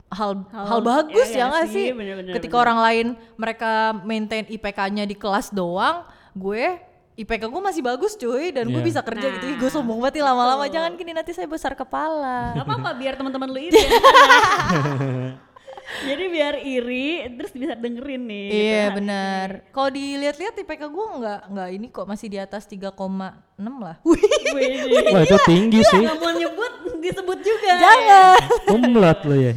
hal 0.07 0.39
hal, 0.47 0.65
Hal- 0.71 0.81
bagus 0.81 1.27
ya, 1.27 1.35
ya 1.35 1.37
ya 1.37 1.45
nggak 1.51 1.65
sih, 1.67 1.73
sih? 1.73 1.87
bener-bener, 1.91 2.31
Ketika 2.31 2.55
bener. 2.55 2.63
orang 2.63 2.79
lain 2.79 3.07
mereka 3.35 3.71
maintain 4.01 4.47
IPK-nya 4.47 5.03
di 5.03 5.13
kelas 5.13 5.51
doang, 5.51 6.07
gue 6.31 6.79
IPK 7.17 7.49
gue 7.49 7.59
masih 7.59 7.81
bagus 7.81 8.13
cuy 8.13 8.53
dan 8.53 8.69
gue 8.69 8.77
Iya. 8.77 8.85
bisa 8.85 9.01
kerja 9.01 9.27
gitu. 9.27 9.45
Ih, 9.47 9.57
gue 9.57 9.65
Nah, 9.65 9.73
sombong 9.73 9.97
banget 9.97 10.21
lama-lama. 10.21 10.69
Jangan 10.69 10.93
gini 10.93 11.11
nanti 11.11 11.33
saya 11.33 11.45
besar 11.45 11.73
kepala. 11.73 12.53
Gak 12.53 12.61
apa-apa 12.61 12.93
biar 12.93 13.17
teman-teman 13.17 13.49
lu 13.49 13.57
iri. 13.59 13.73
Jadi 15.87 16.23
biar 16.27 16.59
iri 16.59 17.07
terus 17.33 17.49
bisa 17.49 17.73
dengerin 17.73 18.21
nih. 18.21 18.45
gitu 18.45 18.59
Iya 18.59 18.83
hari 18.83 18.95
benar. 18.99 19.47
Kalau 19.71 19.89
dilihat-lihat 19.89 20.53
IPK 20.57 20.83
gue 20.85 21.05
nggak 21.17 21.39
nggak 21.47 21.69
ini 21.71 21.87
kok 21.87 22.05
masih 22.05 22.27
di 22.27 22.37
atas 22.37 22.67
3,6 22.67 22.91
lah. 23.79 23.95
Wih. 24.05 24.21
Wih, 24.53 25.09
Wah 25.09 25.23
itu 25.23 25.37
tinggi 25.41 25.79
sih. 25.81 26.03
Gak 26.03 26.19
mau 26.19 26.29
nyebut 26.29 26.71
disebut 26.99 27.39
juga. 27.39 27.71
jangan. 27.73 28.39
Umlat 28.75 29.19
lu 29.23 29.35
ya. 29.41 29.53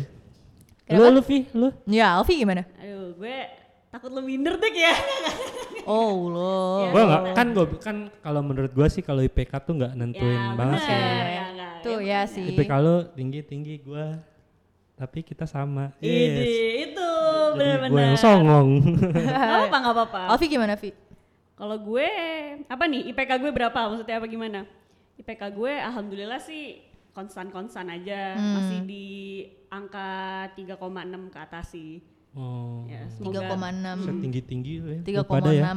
Lu 0.88 1.02
lu 1.08 1.20
Vi, 1.20 1.44
lu? 1.52 1.68
Ya, 1.84 2.16
Alfi 2.16 2.38
gimana? 2.38 2.62
Aduh 2.78 3.14
gue 3.14 3.36
takut 3.90 4.08
lu 4.08 4.22
minder 4.22 4.54
deh 4.54 4.70
ya. 4.72 4.94
Oh 5.90 6.14
lo. 6.34 6.54
Gua 6.88 7.02
enggak 7.02 7.22
kan 7.34 7.46
gua 7.50 7.64
kan 7.76 7.96
kalau 8.20 8.40
menurut 8.40 8.70
gua 8.70 8.86
sih 8.86 9.02
kalau 9.02 9.20
IPK 9.20 9.52
tuh 9.60 9.74
nggak 9.74 9.92
nentuin 9.92 10.30
ya 10.30 10.54
banget 10.54 10.78
bener, 10.78 10.86
sih. 10.86 10.94
ya 10.94 11.44
enggak. 11.50 11.72
Tuh 11.82 11.98
ya 11.98 12.20
sih. 12.24 12.44
IPK 12.48 12.72
lu 12.78 12.96
tinggi-tinggi 13.10 13.74
gua 13.82 14.06
tapi 14.94 15.20
kita 15.20 15.44
sama. 15.44 15.90
Ide 15.98 16.12
Yes. 16.12 16.38
itu 16.86 17.10
Jadi 17.50 17.56
benar-benar. 17.56 17.90
gua 17.90 18.02
yang 18.04 18.18
songong. 18.18 18.68
Gak 19.10 19.48
apa-apa, 19.50 19.76
gak 19.80 19.94
apa-apa. 19.96 20.20
Alfi 20.30 20.46
gimana, 20.46 20.74
Vi? 20.76 20.90
Kalau 21.52 21.76
gue, 21.76 22.08
apa 22.64 22.84
nih 22.84 23.08
IPK 23.08 23.36
gue 23.36 23.50
berapa? 23.50 23.76
Maksudnya 23.86 24.16
apa 24.16 24.24
gimana? 24.24 24.64
IPK 25.16 25.42
gue 25.52 25.72
alhamdulillah 25.72 26.40
sih 26.40 26.80
konstan-konstan 27.12 27.88
aja. 27.90 28.32
Hmm. 28.32 28.54
Masih 28.56 28.78
di 28.84 29.06
angka 29.68 30.08
3,6 30.54 30.80
ke 31.28 31.38
atas 31.38 31.66
sih. 31.68 32.00
Oh. 32.30 32.86
Ya, 32.86 33.10
semoga 33.10 33.42
3,6 33.44 34.06
Setinggi 34.06 34.40
tinggi 34.40 34.72
ya. 34.78 35.02
lu 35.02 35.02
3,6 35.02 35.26
pada 35.26 35.50
ya. 35.50 35.74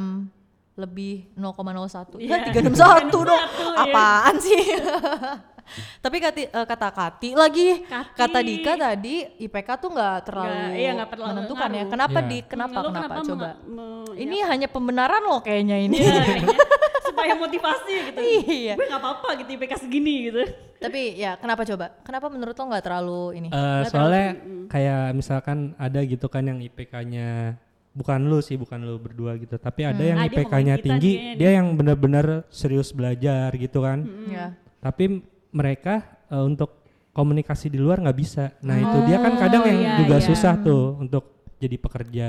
lebih 0.76 1.14
0,01 1.34 2.18
Iya. 2.20 2.30
ya 2.30 2.54
361 2.54 3.10
dong 3.24 3.42
361, 3.42 3.74
iya. 3.74 3.84
apaan 3.84 4.36
sih 4.38 4.62
tapi 6.04 6.18
kati, 6.20 6.44
eh, 6.46 6.66
kata 6.68 6.90
Kati 6.90 7.30
lagi 7.34 7.82
Kati. 7.82 8.14
kata 8.14 8.40
Dika 8.42 8.74
tadi 8.76 9.16
IPK 9.40 9.70
tuh 9.78 9.90
nggak 9.90 10.16
terlalu 10.24 10.52
Nggak, 10.52 10.74
iya, 10.76 10.90
nggak 10.92 11.10
terlalu 11.10 11.30
menentukan 11.32 11.64
ya 11.64 11.74
ngaruh. 11.74 11.90
kenapa 11.90 12.20
Iya. 12.20 12.28
di 12.28 12.38
kenapa 12.44 12.76
Lu 12.76 12.90
kenapa, 12.92 13.14
coba 13.24 13.48
me- 13.64 13.82
me- 14.04 14.18
ini 14.20 14.36
ya, 14.36 14.46
hanya 14.46 14.68
pembenaran 14.68 15.22
loh 15.24 15.40
kayaknya 15.40 15.78
ini 15.80 15.98
ya, 15.98 16.14
kayaknya 16.20 16.58
supaya 17.14 17.34
motivasi 17.38 17.96
gitu. 18.10 18.20
Iya. 18.50 18.74
Gue 18.74 18.86
nggak 18.90 19.02
apa-apa 19.02 19.30
gitu 19.40 19.50
IPK 19.54 19.74
segini 19.80 20.16
gitu. 20.28 20.42
tapi 20.76 21.16
ya 21.16 21.40
kenapa 21.40 21.64
coba 21.64 21.96
kenapa 22.04 22.28
menurut 22.28 22.52
lo 22.52 22.64
nggak 22.68 22.84
terlalu 22.84 23.40
ini 23.40 23.48
Eh, 23.48 23.82
soalnya 23.88 24.36
kayak 24.68 25.16
misalkan 25.16 25.72
ada 25.78 26.04
gitu 26.04 26.28
kan 26.28 26.44
yang 26.44 26.60
IPK-nya 26.60 27.56
bukan 27.94 28.20
lu 28.26 28.42
sih, 28.42 28.58
bukan 28.58 28.84
lu 28.84 29.00
berdua 29.00 29.38
gitu, 29.38 29.56
tapi 29.56 29.86
ada 29.86 30.02
yang 30.02 30.20
Ah, 30.20 30.28
dia 30.28 30.44
IPK-nya 30.44 30.76
tinggi, 30.82 31.12
nih, 31.14 31.36
dia 31.38 31.50
yang 31.56 31.72
benar-benar 31.74 32.44
serius 32.50 32.92
belajar 32.92 33.54
gitu 33.54 33.80
kan. 33.80 34.04
ya 34.28 34.58
Tapi 34.82 35.24
mereka 35.54 36.04
eh, 36.28 36.42
untuk 36.42 36.84
komunikasi 37.14 37.70
di 37.70 37.78
luar 37.78 38.02
nggak 38.02 38.18
bisa. 38.18 38.52
Nah, 38.60 38.76
itu 38.76 38.98
dia 39.06 39.22
kan 39.22 39.38
kadang 39.38 39.64
yang 39.64 39.80
iya, 39.80 39.96
juga 40.02 40.18
iya. 40.18 40.26
susah 40.26 40.54
tuh 40.60 40.98
untuk 40.98 41.24
jadi 41.62 41.78
pekerja. 41.78 42.28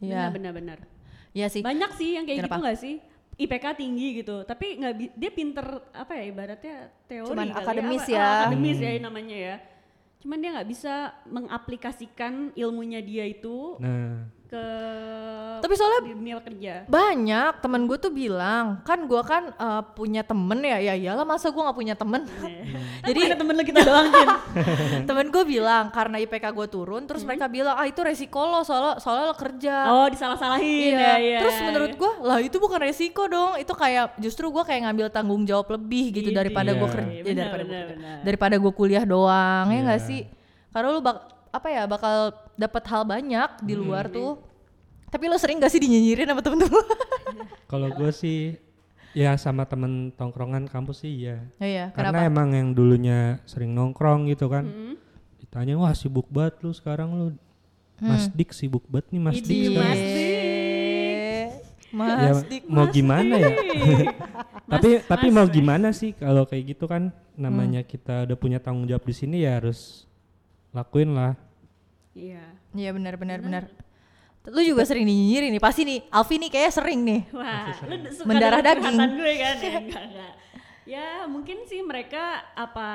ya 0.00 0.30
Benar-benar. 0.30 0.80
ya 1.30 1.46
sih 1.46 1.60
Banyak 1.60 1.92
sih 1.92 2.16
yang 2.16 2.24
kayak 2.24 2.46
Kenapa? 2.46 2.56
gitu 2.56 2.62
nggak 2.64 2.78
sih? 2.78 2.94
IPK 3.34 3.64
tinggi 3.74 4.08
gitu, 4.16 4.42
tapi 4.42 4.76
nggak 4.76 4.94
bi- 4.94 5.14
dia 5.14 5.30
pinter 5.30 5.64
apa 5.90 6.12
ya 6.14 6.24
ibaratnya 6.26 6.76
teori 7.06 7.28
Cuman 7.28 7.48
kali 7.48 7.58
akademis 7.58 8.02
apa- 8.02 8.12
ya. 8.12 8.20
ah, 8.20 8.32
akademis 8.42 8.78
ya 8.78 8.90
namanya 8.98 9.36
ya. 9.38 9.56
Cuman 10.18 10.38
dia 10.38 10.50
nggak 10.52 10.68
bisa 10.68 10.94
mengaplikasikan 11.26 12.32
ilmunya 12.54 13.00
dia 13.00 13.24
itu 13.24 13.76
Nah, 13.78 14.28
ke 14.52 14.64
Tapi 15.58 15.72
soalnya- 15.72 16.04
dunia 16.04 16.36
kerja. 16.38 16.74
banyak 16.84 17.52
temen 17.58 17.86
gue 17.86 17.96
tuh 17.96 18.10
bilang 18.10 18.82
kan 18.82 19.00
gue 19.00 19.22
kan 19.22 19.48
eh, 19.48 19.82
punya 19.92 20.20
temen 20.20 20.60
ya 20.60 20.76
ya 20.76 20.92
iyalah 20.92 21.24
masa 21.24 21.48
gue 21.48 21.56
nggak 21.56 21.72
punya 21.74 21.94
temen 21.94 22.28
Jadi 23.08 23.18
ada 23.24 23.34
temen 23.34 23.54
lu 23.54 23.64
kita 23.64 23.80
doang 23.80 24.06
temen 25.08 25.26
gue 25.26 25.44
bilang 25.44 25.88
karena 25.88 26.18
IPK 26.18 26.44
gue 26.50 26.66
turun 26.68 27.02
terus 27.02 27.22
mereka 27.22 27.46
bilang 27.46 27.72
ah 27.72 27.84
itu 27.84 27.98
resiko 27.98 28.42
lo 28.42 28.60
soalnya 28.60 28.98
soalnya 28.98 29.24
lo 29.24 29.34
kerja 29.34 29.74
Oh 29.88 30.06
disalah-salahin 30.06 30.92
Iya. 30.92 31.00
ya, 31.00 31.14
iya. 31.16 31.38
Terus 31.40 31.56
menurut 31.62 31.92
gue 31.94 32.12
lah 32.20 32.38
itu 32.38 32.56
bukan 32.56 32.78
resiko 32.78 33.24
dong. 33.24 33.56
Itu 33.56 33.72
kayak 33.72 34.18
justru 34.18 34.48
gue 34.48 34.62
kayak 34.62 34.84
ngambil 34.84 35.06
tanggung 35.08 35.42
jawab 35.42 35.72
lebih 35.72 36.12
gitu 36.12 36.28
Idih. 36.28 36.36
daripada 36.36 36.70
gue 36.70 36.82
Iya. 36.82 36.92
kerja 36.92 37.18
Benar, 37.22 37.36
daripada 37.38 37.64
gua 37.64 37.80
benar. 37.88 38.16
daripada 38.20 38.54
gue 38.58 38.72
kuliah 38.72 39.04
doang 39.04 39.66
ya 39.68 39.80
nggak 39.82 39.96
Iya. 39.96 40.06
sih? 40.06 40.22
Karena 40.68 40.88
lu 40.90 41.00
bak 41.00 41.16
apa 41.50 41.68
ya 41.68 41.82
bakal 41.84 42.14
dapat 42.54 42.84
hal 42.86 43.02
banyak 43.02 43.50
di 43.60 43.74
luar 43.74 44.06
tuh. 44.06 44.38
Tapi 45.06 45.24
lo 45.26 45.36
sering 45.36 45.56
gak 45.56 45.68
sih 45.68 45.78
dinyinyirin 45.78 46.24
sama 46.26 46.40
temen-temen? 46.40 46.84
kalau 47.70 47.88
gue 47.90 48.10
sih 48.10 48.56
ya 49.12 49.36
sama 49.36 49.62
temen 49.62 50.08
tongkrongan 50.10 50.64
kampus 50.64 51.04
sih 51.04 51.12
ya. 51.22 51.36
oh 51.54 51.64
iya, 51.64 51.92
Karena 51.92 52.16
kenapa? 52.16 52.28
emang 52.28 52.48
yang 52.50 52.68
dulunya 52.72 53.36
sering 53.44 53.70
nongkrong 53.70 54.24
gitu 54.26 54.48
kan. 54.48 54.64
Mm. 54.64 54.94
Ditanya 55.38 55.76
wah 55.76 55.92
sibuk 55.92 56.24
banget 56.26 56.60
lu 56.60 56.72
sekarang 56.72 57.08
lu. 57.12 57.26
Mas 57.98 58.26
Dik 58.26 58.50
sibuk 58.50 58.82
banget 58.86 59.12
nih 59.12 59.20
Mas 59.20 59.36
Idih, 59.36 59.46
Dik 59.46 59.60
sekarang. 59.68 59.84
Mas 59.84 60.00
Eh, 60.02 61.44
Mas 61.92 62.08
ya, 62.16 62.32
Dik, 62.42 62.62
mau 62.66 62.82
Mas 62.82 62.90
gimana 62.90 63.34
ya? 63.36 63.52
tapi 64.72 64.88
tapi 65.04 65.26
Mas, 65.28 65.36
mau 65.36 65.44
Mas. 65.44 65.52
gimana 65.52 65.88
sih 65.92 66.10
kalau 66.12 66.42
kayak 66.42 66.72
gitu 66.72 66.88
kan 66.88 67.12
namanya 67.34 67.84
Hmm. 67.84 67.90
kita 67.90 68.24
udah 68.24 68.34
punya 68.34 68.58
tanggung 68.58 68.88
jawab 68.88 69.04
di 69.04 69.12
sini 69.12 69.44
ya 69.44 69.60
harus 69.60 70.08
lakuin 70.70 71.12
lah. 71.12 71.36
Iya. 72.12 72.44
Iya 72.72 72.90
benar 72.92 73.14
benar 73.16 73.38
benar. 73.38 73.64
Lu 74.44 74.58
juga 74.60 74.82
sering 74.82 75.06
dinyinyirin 75.06 75.50
nih, 75.50 75.62
pasti 75.62 75.82
nih. 75.82 76.02
Alfi 76.08 76.34
nih 76.36 76.50
kayaknya 76.50 76.72
sering 76.72 77.00
nih. 77.00 77.20
Wah, 77.30 77.70
lu 77.80 77.94
d- 77.96 78.10
suka 78.10 78.26
Mendarah 78.26 78.60
daging. 78.60 78.96
gue 79.14 79.32
kan? 79.38 79.54
Ya, 79.62 79.78
enggak, 79.78 80.04
enggak. 80.04 80.32
Ya 80.82 81.06
mungkin 81.24 81.62
sih 81.62 81.78
mereka 81.78 82.42
apa 82.52 82.88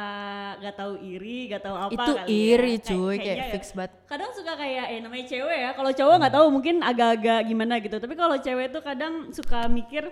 gak 0.60 0.76
tahu 0.76 1.00
iri, 1.00 1.48
gak 1.48 1.64
tahu 1.64 1.78
apa 1.80 1.96
Itu 1.96 2.12
kali 2.14 2.28
iri 2.28 2.74
ya. 2.76 2.84
cuy, 2.84 3.16
kayaknya 3.16 3.24
kayak 3.24 3.38
ya. 3.40 3.54
fix 3.56 3.64
banget. 3.72 3.92
Kadang 4.06 4.32
suka 4.36 4.54
kayak 4.54 4.86
eh 4.92 5.00
namanya 5.00 5.26
cewek 5.26 5.58
ya. 5.58 5.70
Kalau 5.72 5.92
cowok 5.94 6.16
nggak 6.20 6.34
tahu 6.36 6.46
mungkin 6.52 6.76
agak-agak 6.84 7.40
gimana 7.48 7.74
gitu. 7.80 7.96
Tapi 7.96 8.14
kalau 8.14 8.36
cewek 8.38 8.68
tuh 8.70 8.84
kadang 8.84 9.14
suka 9.32 9.60
mikir, 9.68 10.04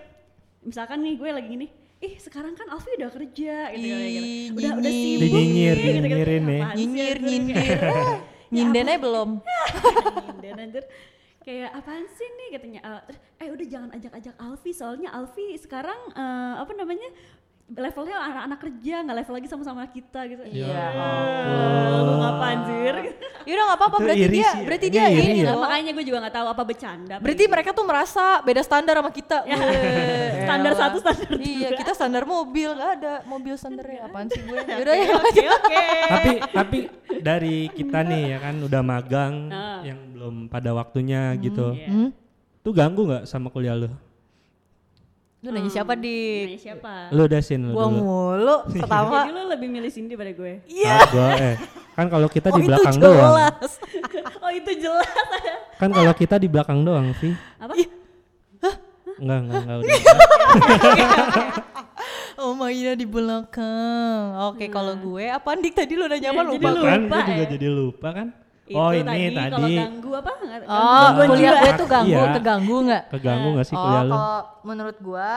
misalkan 0.62 1.04
nih 1.04 1.14
gue 1.14 1.30
lagi 1.30 1.48
gini, 1.52 1.66
ih 1.98 2.16
sekarang 2.16 2.56
kan 2.56 2.64
Alfi 2.66 2.96
udah 2.96 3.12
kerja 3.12 3.56
gitu, 3.70 3.84
Ih, 3.84 4.08
gitu. 4.48 4.56
Udah 4.56 4.70
udah 4.72 4.90
nyinyir. 4.90 5.20
sibuk 5.20 5.36
Dinyinyir, 5.36 5.76
nih, 5.76 5.84
gitu, 5.84 6.06
gitu. 6.08 6.16
ya. 6.16 6.40
Nyinyir 6.72 6.72
anjir, 6.72 7.16
nyindir. 7.20 7.56
kayak- 7.76 8.35
Nyinden 8.56 8.86
aja 8.88 8.98
belum. 8.98 9.30
Nyinden 10.26 10.56
anjir. 10.64 10.84
Kayak 11.46 11.78
apaan 11.78 12.06
sih 12.10 12.26
nih 12.26 12.48
katanya 12.58 12.80
eh, 12.82 13.46
eh 13.46 13.48
udah 13.54 13.66
jangan 13.70 13.90
ajak-ajak 13.94 14.34
Alfi 14.34 14.72
soalnya 14.74 15.14
Alfi 15.14 15.54
sekarang 15.60 16.00
eh, 16.10 16.54
apa 16.58 16.72
namanya 16.74 17.06
levelnya 17.66 18.14
anak-anak 18.18 18.58
kerja 18.62 18.94
nggak 19.02 19.16
level 19.22 19.34
lagi 19.38 19.48
sama-sama 19.50 19.82
kita 19.90 20.20
gitu. 20.30 20.42
Iya. 20.42 20.86
Eh, 20.90 21.98
Lu 22.02 22.12
ngapain 22.18 22.62
anjir? 22.62 22.94
Yaudah 23.46 23.64
nggak 23.64 23.78
apa-apa 23.78 23.96
Itu 23.96 24.04
berarti 24.04 24.20
iri 24.20 24.34
dia 24.34 24.42
sih 24.44 24.50
ya. 24.52 24.66
berarti 24.66 24.86
Ini 24.86 24.92
dia 24.92 25.04
iri 25.08 25.22
ini 25.24 25.40
ya. 25.40 25.46
loh. 25.48 25.60
Makanya 25.62 25.90
gue 25.92 26.04
juga 26.04 26.18
nggak 26.18 26.34
tahu 26.34 26.46
apa 26.48 26.62
bercanda. 26.62 27.14
Berarti 27.16 27.40
gitu. 27.40 27.52
mereka 27.52 27.70
tuh 27.70 27.84
merasa 27.84 28.24
beda 28.42 28.60
standar 28.60 28.94
sama 28.96 29.10
kita. 29.10 29.38
Ya. 29.48 29.56
Standar 30.44 30.72
satu, 30.74 30.96
standar 30.98 31.28
Iya, 31.36 31.68
kita 31.72 31.92
standar 31.92 32.22
mobil, 32.24 32.68
nggak 32.68 32.90
ada 32.96 33.12
mobil 33.24 33.54
standarnya. 33.54 34.00
Apaan 34.04 34.26
sih 34.28 34.40
gue? 34.40 34.58
Yaudah 34.58 34.94
Oke, 34.94 35.00
ya. 35.00 35.16
Oke 35.16 35.44
oke. 35.48 35.84
tapi 36.06 36.30
tapi 36.50 36.78
dari 37.18 37.56
kita 37.68 38.02
nih 38.02 38.22
ya 38.28 38.38
kan 38.40 38.54
udah 38.58 38.82
magang 38.82 39.34
Ah. 39.48 39.80
yang 39.80 39.98
belum 40.10 40.34
pada 40.46 40.70
waktunya 40.72 41.30
gitu. 41.36 41.70
Iya. 41.72 41.88
Hmm? 41.88 42.08
Tuh 42.60 42.72
ganggu 42.72 43.02
nggak 43.04 43.24
sama 43.24 43.46
kuliah 43.46 43.74
lu? 43.74 43.86
Lu 45.46 45.54
nanya 45.54 45.70
siapa 45.70 45.92
di? 45.94 46.16
Nanya 46.44 46.58
siapa? 46.60 46.92
Lu 47.08 47.22
udah 47.22 47.38
sin 47.38 47.60
lu 47.62 47.70
Gua 47.70 47.86
dulu. 47.86 48.02
mulu 48.02 48.56
pertama. 48.82 49.18
Jadi 49.22 49.30
lu 49.30 49.42
lebih 49.46 49.68
milih 49.70 49.88
Cindy 49.88 50.12
pada 50.12 50.32
gue. 50.32 50.52
Iya. 50.66 50.90
Ah, 50.92 51.06
gua, 51.06 51.28
eh. 51.38 51.54
Kan 51.94 52.06
kalau 52.10 52.26
kita 52.26 52.48
Oh 52.48 52.56
di 52.56 52.60
itu 52.60 52.68
belakang 52.68 52.96
doang. 52.98 53.32
oh 54.44 54.50
itu 54.50 54.70
jelas. 54.76 55.06
Kan 55.76 55.90
kalau 55.90 56.12
kita 56.12 56.34
di 56.36 56.48
belakang 56.48 56.82
doang, 56.82 57.14
Vi. 57.14 57.30
apa? 57.56 57.72
Enggak, 59.16 59.38
enggak, 59.40 59.60
enggak 59.62 59.76
udah. 59.78 59.94
Oh 62.36 62.52
mainnya 62.52 62.92
di 62.92 63.08
belakang. 63.08 64.20
Oke, 64.44 64.68
kalau 64.68 64.92
gue 64.94 65.24
apa 65.26 65.56
Dik 65.56 65.72
tadi 65.72 65.96
lu 65.96 66.04
nanya 66.04 66.30
apa 66.30 66.42
Iya, 66.42 66.48
lupa? 66.50 66.60
jadi 66.60 66.76
gue. 66.76 66.84
kan 66.84 67.00
lupa 67.00 67.08
gua 67.08 67.24
juga 67.24 67.32
ya. 67.38 67.48
jadi 67.48 67.66
lupa 67.66 68.08
kan. 68.12 68.26
Itu 68.66 68.74
oh 68.74 68.90
ini 68.90 69.06
tadi, 69.06 69.24
tadi, 69.30 69.50
kalau 69.54 69.68
ganggu 69.70 70.10
apa? 70.12 70.32
Oh, 70.66 70.98
gangguan 71.06 71.28
kuliah 71.30 71.54
gue 71.54 71.72
tuh 71.72 71.86
ganggu, 71.86 72.10
Iya. 72.10 72.34
keganggu 72.34 72.76
nggak? 72.82 73.02
keganggu 73.14 73.48
nggak 73.54 73.66
sih 73.66 73.74
oh, 73.74 73.80
kuliah 73.80 74.02
lu? 74.02 74.10
kalau 74.10 74.36
menurut 74.62 74.96
gua 74.98 75.30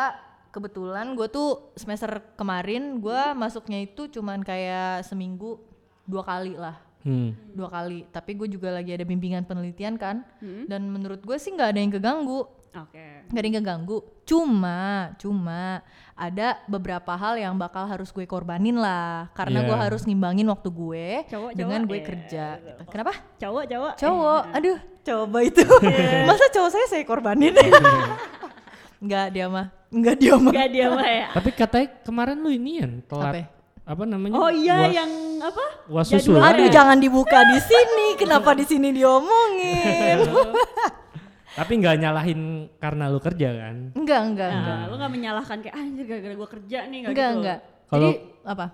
kebetulan 0.49 1.07
gue 1.13 1.27
tuh 1.29 1.49
semester 1.75 2.09
kemarin 2.33 2.97
gua 2.97 3.31
masuknya 3.33 3.79
itu 3.79 4.09
cuman 4.09 4.41
kayak 4.41 5.05
seminggu 5.05 5.61
dua 6.03 6.25
kali 6.25 6.53
lah 6.53 6.81
Hmm. 6.99 7.31
dua 7.55 7.71
kali 7.71 8.03
tapi 8.11 8.35
gue 8.35 8.49
juga 8.49 8.75
lagi 8.75 8.91
ada 8.91 9.07
bimbingan 9.07 9.47
penelitian 9.47 9.95
kan 9.95 10.19
Hmm. 10.43 10.67
dan 10.67 10.83
menurut 10.83 11.23
gue 11.23 11.37
sih 11.37 11.47
nggak 11.49 11.69
ada 11.71 11.79
yang 11.79 11.93
keganggu 11.93 12.43
Oke. 12.71 13.25
nggak 13.25 13.39
ada 13.39 13.47
yang 13.47 13.57
keganggu 13.57 13.97
cuma 14.23 14.79
cuma 15.15 15.81
ada 16.13 16.47
beberapa 16.65 17.11
hal 17.11 17.33
yang 17.35 17.55
bakal 17.55 17.81
harus 17.83 18.09
gue 18.09 18.23
korbanin 18.23 18.75
lah 18.75 19.31
karena 19.33 19.61
Iya. 19.61 19.67
gue 19.67 19.77
harus 19.79 20.01
ngimbangin 20.03 20.45
waktu 20.45 20.69
gue 20.69 21.07
Cowok, 21.27 21.51
dengan 21.53 21.79
cowok, 21.79 21.89
gue 21.89 21.97
iya. 21.97 22.05
kerja 22.05 22.45
gitu. 22.57 22.81
kenapa 22.87 23.13
Cowok, 23.35 23.63
cowok. 23.65 23.93
cowok 23.95 24.41
Eh, 24.43 24.55
aduh 24.55 24.77
coba 25.01 25.37
itu 25.41 25.65
masa 26.29 26.45
cowok 26.47 26.69
saya 26.69 26.85
saya 26.87 27.03
korbanin 27.03 27.53
nggak 29.01 29.27
dia 29.31 29.47
mah 29.47 29.67
nggak 29.89 30.15
dia 30.15 30.33
mah 30.35 30.51
Enggak 30.51 30.69
dia 30.69 30.85
mah 30.87 31.07
ya. 31.07 31.25
Tapi 31.33 31.49
katanya 31.49 31.87
kemarin 32.03 32.37
lu 32.37 32.51
inian 32.51 33.01
telat. 33.03 33.25
Apa? 33.25 33.41
Apa, 33.89 34.03
namanya? 34.05 34.37
Oh 34.37 34.51
iya 34.53 34.85
Was- 34.85 34.93
yang 34.93 35.11
apa? 35.41 35.65
was 35.89 36.05
Jadwal. 36.05 36.37
susulan. 36.37 36.45
aduh 36.45 36.67
jangan 36.69 36.97
dibuka 36.99 37.41
di 37.41 37.57
sini 37.57 38.07
kenapa 38.13 38.53
di 38.53 38.61
sini 38.61 38.93
diomongin 38.93 40.29
Tapi 41.51 41.71
nggak 41.75 41.95
nyalahin 41.97 42.41
karena 42.75 43.03
lu 43.07 43.17
kerja 43.17 43.49
kan? 43.51 43.75
enggak 43.91 44.21
enggak 44.23 44.49
enggak 44.51 44.75
Nah, 44.75 44.85
lu 44.85 44.95
gak 44.95 45.11
menyalahkan 45.11 45.57
kayak 45.59 45.73
ah, 45.73 45.81
anjir 45.81 46.05
gara-gara 46.05 46.35
gue 46.35 46.49
kerja 46.51 46.77
nih 46.83 46.97
enggak 46.99 47.09
enggak 47.09 47.27
gitu. 47.27 47.39
enggak 47.39 47.59
Kalau- 47.85 48.11
jadi 48.11 48.19
apa 48.45 48.65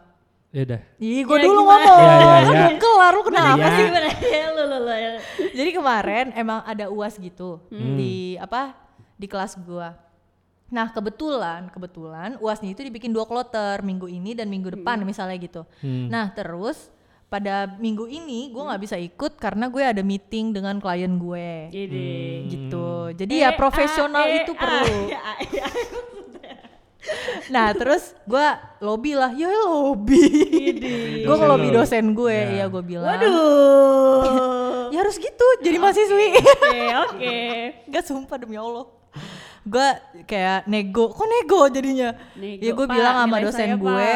Ya 0.49 0.61
udah. 0.63 0.81
Ih, 0.97 1.21
gue 1.21 1.35
Ya, 1.35 1.43
dulu 1.43 1.59
gimana? 1.59 1.83
ngomong. 1.83 1.99
Ya, 1.99 2.15
ya, 2.15 2.15
ya. 2.15 2.47
Belum 2.47 2.75
kelar 2.85 3.11
lu 3.11 3.23
kenapa 3.25 3.59
Iya. 3.59 3.67
sih? 3.69 3.83
Gimana 3.85 4.07
ya 4.39 4.47
lu 4.47 4.63
lu 4.63 4.77
lu. 4.79 4.93
ya. 4.95 5.11
Jadi 5.51 5.69
kemarin 5.73 6.25
emang 6.33 6.59
ada 6.63 6.85
UAS 6.87 7.15
gitu 7.17 7.49
Hmm. 7.67 7.95
di 7.95 8.13
apa? 8.37 8.71
Di 9.13 9.27
kelas 9.27 9.59
gua. 9.59 9.99
Nah, 10.65 10.87
kebetulan, 10.89 11.67
kebetulan 11.67 12.39
UASnya 12.39 12.71
itu 12.71 12.81
dibikin 12.81 13.11
dua 13.11 13.23
kloter, 13.23 13.79
minggu 13.81 14.07
ini 14.07 14.31
dan 14.31 14.47
minggu 14.47 14.71
depan 14.73 15.03
misalnya 15.03 15.35
gitu. 15.37 15.67
Hmm. 15.77 16.07
Nah, 16.07 16.31
terus 16.31 16.87
pada 17.35 17.67
minggu 17.67 18.07
ini 18.07 18.47
gua 18.55 18.71
nggak 18.71 18.81
bisa 18.87 18.95
ikut 18.95 19.35
karena 19.35 19.67
gue 19.67 19.83
ada 19.83 19.99
meeting 19.99 20.55
dengan 20.55 20.79
klien 20.79 21.19
gue. 21.19 21.67
Jadi 21.67 22.07
Gitu. 22.47 22.87
Jadi 23.11 23.43
ya 23.43 23.51
profesional 23.59 24.23
Eh, 24.31 24.47
itu 24.47 24.55
ah, 24.55 24.59
perlu. 24.63 24.95
ya, 25.13 25.23
ya. 25.51 25.67
Nah, 27.53 27.69
terus 27.75 28.15
gua 28.25 28.57
lobby 28.79 29.13
lah. 29.13 29.35
Ya 29.35 29.51
lobby. 29.51 30.23
gue 31.27 31.35
ngelobi 31.35 31.69
lo. 31.69 31.83
dosen 31.83 32.15
gue, 32.15 32.33
Ya. 32.33 32.63
ya 32.63 32.71
gue 32.71 32.83
bilang. 32.87 33.19
Waduh. 33.19 34.89
ya 34.95 34.97
harus 35.03 35.19
gitu 35.19 35.47
jadi 35.59 35.77
mahasiswi. 35.77 36.27
Oke, 36.39 36.81
oke. 37.05 37.37
Gak 37.91 38.03
sumpah 38.07 38.37
demi 38.39 38.55
Allah. 38.55 38.87
Gue 39.65 39.87
kayak 40.29 40.69
nego, 40.69 41.09
kok 41.09 41.25
nego 41.25 41.65
jadinya? 41.67 42.13
Nego, 42.37 42.61
ya 42.61 42.71
gue 42.71 42.87
bilang 42.87 43.15
sama 43.25 43.37
dosen 43.41 43.69
saya, 43.73 43.75
gue, 43.75 44.09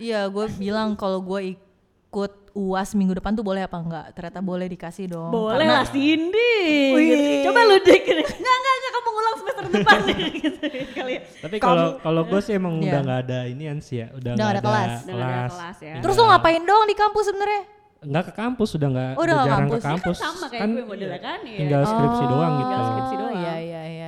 iya 0.00 0.20
gue 0.32 0.46
bilang 0.56 0.96
kalau 0.96 1.20
gue 1.20 1.52
ikut 1.52 2.32
uas 2.58 2.90
minggu 2.92 3.14
depan 3.14 3.30
tuh 3.32 3.40
boleh 3.40 3.62
apa 3.62 3.78
enggak? 3.78 4.06
Ternyata 4.12 4.40
boleh 4.40 4.66
dikasih 4.66 5.06
dong. 5.06 5.30
Boleh 5.30 5.62
Karena- 5.62 5.78
lah 5.78 5.86
Cindy. 5.86 6.58
Wih. 6.90 7.06
Gitu. 7.06 7.46
Coba 7.46 7.60
lu 7.62 7.76
dik. 7.78 8.02
Enggak, 8.02 8.34
enggak, 8.34 8.74
enggak 8.74 8.92
kamu 8.92 9.08
ngulang 9.08 9.36
semester 9.36 9.64
depan 9.68 9.98
gitu 10.34 10.66
kali 10.92 11.12
ya. 11.14 11.20
Tapi 11.38 11.56
kalau 11.56 11.86
kalau 11.98 12.22
gue 12.24 12.40
sih 12.40 12.52
emang 12.52 12.74
Iya. 12.76 12.90
udah 12.90 13.00
nggak 13.00 13.20
ada 13.24 13.38
inian 13.46 13.78
sih 13.78 13.96
ya, 13.98 14.10
udah 14.10 14.34
Udah 14.34 14.34
nggak 14.34 14.42
nggak 14.42 14.50
ada 14.50 14.62
kelas. 14.64 14.90
Udah 15.00 15.14
nggak 15.14 15.30
ada 15.38 15.48
kelas 15.48 15.76
ya. 15.80 15.94
Terus 16.00 16.14
lo 16.14 16.24
ngapain 16.26 16.62
dong 16.62 16.82
di 16.84 16.94
kampus 16.94 17.24
sebenarnya? 17.24 17.62
Nggak 17.98 18.24
ke 18.24 18.32
kampus, 18.32 18.68
udah 18.72 18.88
nggak 18.88 19.10
Oh, 19.10 19.16
udah 19.16 19.24
udah 19.24 19.34
nggak 19.36 19.46
jarang 19.48 19.58
kampus. 19.64 19.78
ke 19.78 19.88
kampus. 19.88 20.16
Sama 20.16 20.46
kayak 20.48 20.66
gue 20.68 20.84
modelnya 20.84 21.20
kan 21.20 21.38
ya. 21.42 21.56
Tinggal 21.56 21.82
skripsi 21.84 22.24
doang 22.26 22.52
gitu. 22.52 22.62
Tinggal 22.64 22.82
skripsi 22.84 23.14
doang. 23.16 23.34
Iya 23.34 23.54
iya 23.54 23.58
iya 23.58 23.82
iya 23.84 24.07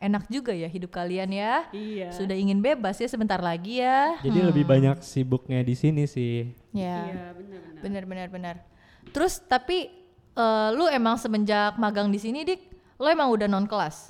Enak 0.00 0.32
juga 0.32 0.56
ya 0.56 0.64
hidup 0.64 0.88
kalian 0.90 1.28
ya. 1.28 1.68
Iya. 1.70 2.08
Sudah 2.16 2.32
ingin 2.32 2.64
bebas 2.64 2.96
ya 2.96 3.04
sebentar 3.04 3.36
lagi 3.36 3.84
ya. 3.84 4.16
Jadi 4.24 4.40
lebih 4.40 4.64
banyak 4.64 5.04
sibuknya 5.04 5.60
di 5.60 5.76
sini 5.76 6.08
sih. 6.08 6.56
Ya. 6.72 7.04
Iya, 7.04 7.24
benar-benar. 7.36 7.80
Benar 7.84 8.04
benar 8.08 8.28
benar. 8.32 8.54
Terus 9.12 9.44
tapi 9.44 9.92
eh, 10.32 10.68
lu 10.72 10.88
emang 10.88 11.20
semenjak 11.20 11.76
magang 11.76 12.08
di 12.08 12.16
sini 12.16 12.48
dik, 12.48 12.60
lu 12.96 13.06
emang 13.06 13.28
udah 13.28 13.44
non 13.44 13.68
kelas. 13.68 14.08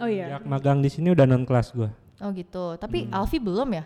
Oh 0.00 0.08
iya. 0.08 0.40
Magang 0.40 0.80
di 0.80 0.88
sini 0.88 1.12
udah 1.12 1.28
non 1.28 1.44
kelas 1.44 1.70
gue. 1.70 1.90
Oh 2.24 2.32
gitu. 2.32 2.80
Tapi 2.80 3.04
Hmm. 3.06 3.20
Alfi 3.20 3.36
belum 3.36 3.68
ya? 3.68 3.84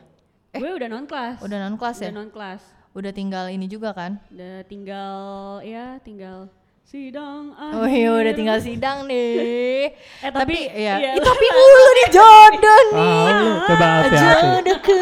Gue 0.55 0.79
udah 0.79 0.89
non 0.89 1.05
kelas. 1.05 1.43
Udah 1.43 1.59
non 1.59 1.75
kelas 1.75 1.97
ya? 2.01 2.09
Udah 2.09 2.17
non 2.17 2.31
kelas. 2.31 2.63
Udah 2.95 3.13
tinggal 3.13 3.51
ini 3.51 3.67
juga 3.67 3.91
kan? 3.93 4.23
Udah 4.31 4.63
tinggal 4.65 5.13
ya 5.61 5.99
tinggal 6.01 6.49
sidang 6.89 7.53
Oh 7.53 7.85
iya 7.85 8.09
udah 8.17 8.33
tinggal 8.33 8.59
sidang 8.65 9.05
nih. 9.05 9.93
Eh 10.25 10.33
tapi, 10.33 10.67
ya, 10.73 10.97
iya. 10.99 11.11
Ih, 11.15 11.23
tapi 11.23 11.47
mulu 11.53 11.87
nih 11.95 12.09
jodoh 12.11 12.81
nih. 12.89 12.97
Ah, 12.99 13.29
lu 13.39 13.53
coba 13.69 13.87
Alfi 13.87 14.17
Alfi. 14.17 14.25
Jodoh 14.25 14.79
ke. 14.81 14.99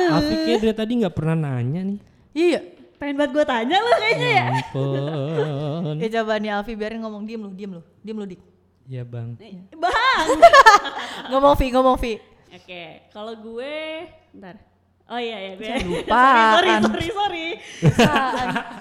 Dari 0.59 0.75
tadi 0.75 0.93
nggak 0.99 1.14
pernah 1.14 1.37
nanya 1.38 1.81
nih. 1.87 1.99
Iya. 2.35 2.61
pengen 2.97 3.21
banget 3.21 3.33
gue 3.37 3.45
tanya 3.45 3.76
lu 3.76 3.93
kayaknya 4.00 4.28
ya. 4.28 4.33
Ya 4.33 4.45
ampun. 4.57 5.95
Ya 6.00 6.09
coba 6.21 6.33
nih 6.43 6.50
Alfi 6.52 6.73
biarin 6.75 7.00
ngomong 7.05 7.23
diem 7.28 7.40
lu, 7.45 7.50
diem 7.55 7.71
lu, 7.76 7.83
diem 8.02 8.16
lu 8.19 8.26
dik. 8.26 8.40
Ya 8.87 9.02
bang. 9.07 9.37
Bang. 9.76 10.26
ngomong 11.31 11.55
Vi, 11.55 11.66
ngomong 11.71 11.97
Vi. 12.00 12.19
Oke, 12.57 13.11
kalau 13.12 13.35
gue 13.37 14.07
ntar. 14.35 14.57
Oh 15.07 15.21
iya 15.23 15.38
ya 15.38 15.52
gue. 15.55 15.71
lupa 15.87 16.19
sorry, 16.59 16.73
sorry, 16.83 17.09
sorry, 17.14 17.47
sorry. 17.95 18.75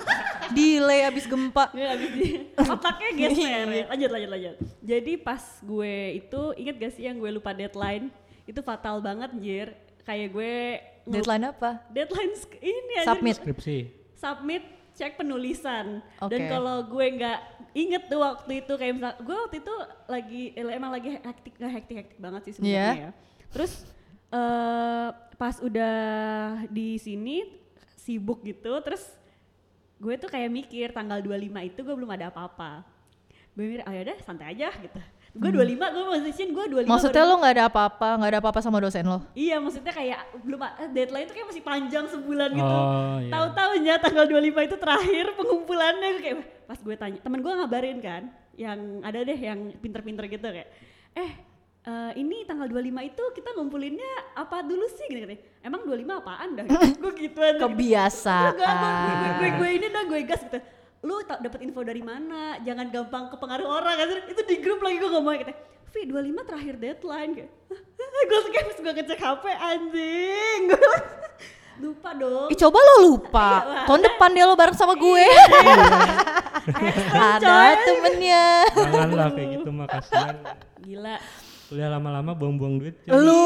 Delay 0.55 1.01
abis 1.03 1.25
gempa. 1.25 1.69
Abis 1.69 2.09
di 2.11 2.27
otaknya 2.73 3.09
geser. 3.13 3.67
ya. 3.67 3.85
Lanjut, 3.87 4.09
lanjut, 4.09 4.29
lanjut. 4.31 4.55
Jadi 4.81 5.13
pas 5.17 5.43
gue 5.59 5.95
itu 6.15 6.41
inget 6.55 6.75
gak 6.77 6.93
sih 6.93 7.03
yang 7.03 7.15
gue 7.15 7.29
lupa 7.29 7.51
deadline? 7.51 8.07
Itu 8.43 8.59
fatal 8.59 8.99
banget 8.99 9.29
anjir. 9.29 9.67
Kayak 10.01 10.29
gue 10.31 10.55
Deadline 11.05 11.45
apa? 11.47 11.85
deadline 11.87 12.33
ini. 12.59 12.93
Submit. 13.03 13.35
Skripsi. 13.37 13.77
submit 14.15 14.63
cek 14.91 15.19
penulisan 15.19 15.99
dan 16.01 16.39
Oke. 16.39 16.47
kalau 16.47 16.81
gue 16.87 17.05
nggak 17.13 17.39
inget 17.75 18.07
tuh 18.07 18.23
waktu 18.23 18.63
itu 18.63 18.73
kayak 18.73 18.93
misal 18.95 19.11
gue 19.19 19.35
waktu 19.35 19.57
itu 19.59 19.75
lagi 20.07 20.41
emang 20.55 20.87
lagi 20.89 21.19
hektik 21.19 21.53
nggak 21.53 21.73
hektik 21.75 21.95
hektik 21.99 22.17
banget 22.17 22.41
sih 22.47 22.53
sebenarnya 22.55 22.71
Iya. 22.71 22.93
ya 22.95 23.11
terus 23.51 23.71
eh 24.31 25.07
pas 25.35 25.59
udah 25.59 25.95
di 26.71 26.95
sini 26.95 27.43
sibuk 27.99 28.39
gitu 28.41 28.71
terus 28.79 29.03
gue 29.97 30.13
tuh 30.15 30.27
kayak 30.27 30.49
mikir 30.49 30.87
tanggal 30.89 31.19
25 31.19 31.39
itu 31.65 31.79
gue 31.79 31.95
belum 31.95 32.11
ada 32.11 32.27
apa-apa 32.27 32.83
gue 33.51 33.63
mikir 33.63 33.81
oh 33.81 33.93
yaudah 33.93 34.17
santai 34.19 34.51
aja 34.51 34.69
gitu 34.73 34.99
gue 35.33 35.49
25 35.49 35.67
gue 35.85 36.01
mau 36.01 36.13
position 36.13 36.47
gue 36.49 36.65
25 36.65 36.79
Hmm. 36.79 36.87
Maksudnya 36.87 37.15
baru- 37.17 37.29
lo 37.29 37.35
nggak 37.37 37.53
ada 37.53 37.65
apa-apa, 37.65 38.07
nggak 38.13 38.29
ada 38.29 38.39
apa-apa 38.39 38.59
sama 38.61 38.79
dosen 38.79 39.03
lo? 39.03 39.19
Iya 39.33 39.59
maksudnya 39.59 39.91
kayak 39.91 40.19
belum 40.41 40.59
eh, 40.63 40.89
deadline 40.89 41.25
itu 41.25 41.33
kayak 41.33 41.47
masih 41.49 41.59
panjang 41.61 42.05
sebulan 42.07 42.49
gitu. 42.51 42.63
Oh, 42.65 43.19
iya. 43.19 43.31
Tahu-taunya 43.31 43.93
tanggal 43.99 44.25
25 44.25 44.63
itu 44.63 44.75
terakhir 44.77 45.25
pengumpulannya 45.35 46.07
gue 46.09 46.21
kayak 46.21 46.37
pas 46.63 46.79
gue 46.79 46.95
tanya 46.95 47.19
teman 47.19 47.39
gue 47.39 47.51
ngabarin 47.51 47.99
kan 47.99 48.23
yang 48.55 48.79
ada 49.01 49.19
deh 49.21 49.35
yang 49.35 49.59
pinter-pinter 49.75 50.23
gitu 50.25 50.47
kayak 50.47 50.71
eh 51.13 51.31
eh, 51.85 52.11
ini 52.17 52.43
tanggal 52.43 52.65
25 52.65 52.81
itu 53.05 53.23
kita 53.33 53.49
ngumpulinnya 53.53 54.11
apa 54.33 54.61
dulu 54.61 54.85
sih 54.89 55.05
gini 55.05 55.21
katanya. 55.23 55.41
Emang 55.61 55.81
25 55.85 56.21
apaan 56.21 56.49
dah? 56.53 56.65
gue 57.01 57.13
gituan. 57.15 57.53
Kebiasaan. 57.61 58.53
Gue, 58.53 58.65
gue, 58.65 59.13
gue, 59.13 59.31
gue, 59.37 59.49
gue 59.57 59.69
ini 59.71 59.87
dah 59.89 60.03
gue 60.03 60.19
gas 60.25 60.41
gitu. 60.43 60.59
Lu 61.05 61.21
tak 61.21 61.45
dapat 61.45 61.61
info 61.61 61.85
dari 61.85 62.01
mana? 62.01 62.57
Jangan 62.65 62.89
gampang 62.89 63.29
kepengaruh 63.29 63.67
orang 63.69 63.95
kan. 63.95 64.07
Itu 64.25 64.41
di 64.41 64.57
grup 64.57 64.81
lagi 64.81 64.97
gue 64.97 65.11
ngomong 65.13 65.35
gitu. 65.37 65.53
Vi 65.95 66.01
25 66.11 66.49
terakhir 66.49 66.75
deadline 66.75 67.31
kayak. 67.37 67.51
gue 68.25 68.39
kayak 68.51 68.65
gue 68.75 68.93
ngecek 68.97 69.19
HP 69.21 69.43
anjing. 69.53 70.59
Gue 70.73 70.95
lupa 71.85 72.09
dong. 72.15 72.47
Ih 72.49 72.57
coba 72.57 72.77
lo 72.79 72.95
lupa. 73.05 73.49
Iya, 73.61 73.83
Tahun 73.85 74.01
depan 74.01 74.29
dia 74.33 74.45
lo 74.47 74.55
bareng 74.55 74.73
sama 74.73 74.95
gue. 74.95 75.27
ada 77.13 77.77
temennya. 77.83 78.45
Janganlah 78.73 79.29
kayak 79.35 79.47
gitu 79.59 79.69
mah 79.69 79.87
kasihan. 79.91 80.35
Gila. 80.81 81.15
Kuliah 81.65 81.89
lama-lama 81.89 82.31
buang-buang 82.31 82.77
duit. 82.77 82.95
Lu. 83.07 83.41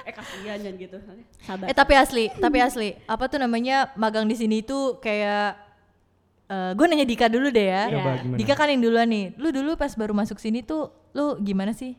Eh 0.00 0.16
kasihan 0.16 0.58
jangan 0.58 0.74
gitu. 0.80 0.98
Sabar. 1.44 1.66
Eh 1.70 1.76
tapi 1.76 1.94
asli, 1.94 2.24
tapi 2.34 2.58
asli. 2.58 2.96
Apa 3.06 3.30
tuh 3.30 3.38
namanya 3.38 3.92
magang 3.94 4.26
di 4.26 4.34
sini 4.34 4.58
itu 4.58 4.98
kayak 4.98 5.54
gue 6.50 6.86
nanya 6.90 7.06
Dika 7.06 7.30
dulu 7.30 7.46
deh 7.46 7.62
ya. 7.62 7.86
Iya. 7.86 7.94
Coba? 7.94 8.10
Dika 8.34 8.54
kan 8.58 8.66
yang 8.72 8.82
duluan 8.82 9.06
nih. 9.06 9.38
Lu 9.38 9.54
dulu 9.54 9.78
pas 9.78 9.92
baru 9.94 10.10
masuk 10.10 10.42
sini 10.42 10.66
tuh 10.66 10.90
lu 11.14 11.38
gimana 11.38 11.70
sih? 11.70 11.94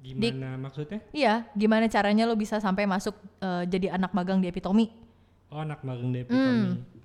Gimana 0.00 0.56
maksudnya? 0.56 1.02
Iya, 1.10 1.44
gimana 1.52 1.84
caranya 1.90 2.24
lu 2.24 2.32
bisa 2.32 2.62
sampai 2.62 2.86
masuk 2.88 3.12
eh, 3.42 3.66
jadi 3.68 3.92
anak 3.92 4.14
magang 4.16 4.40
di 4.40 4.48
Epitomi? 4.48 4.88
Oh 5.52 5.60
anak 5.60 5.84
magang 5.84 6.14
di 6.14 6.24
Hmm. 6.24 6.80
Epitomi. 6.80 6.96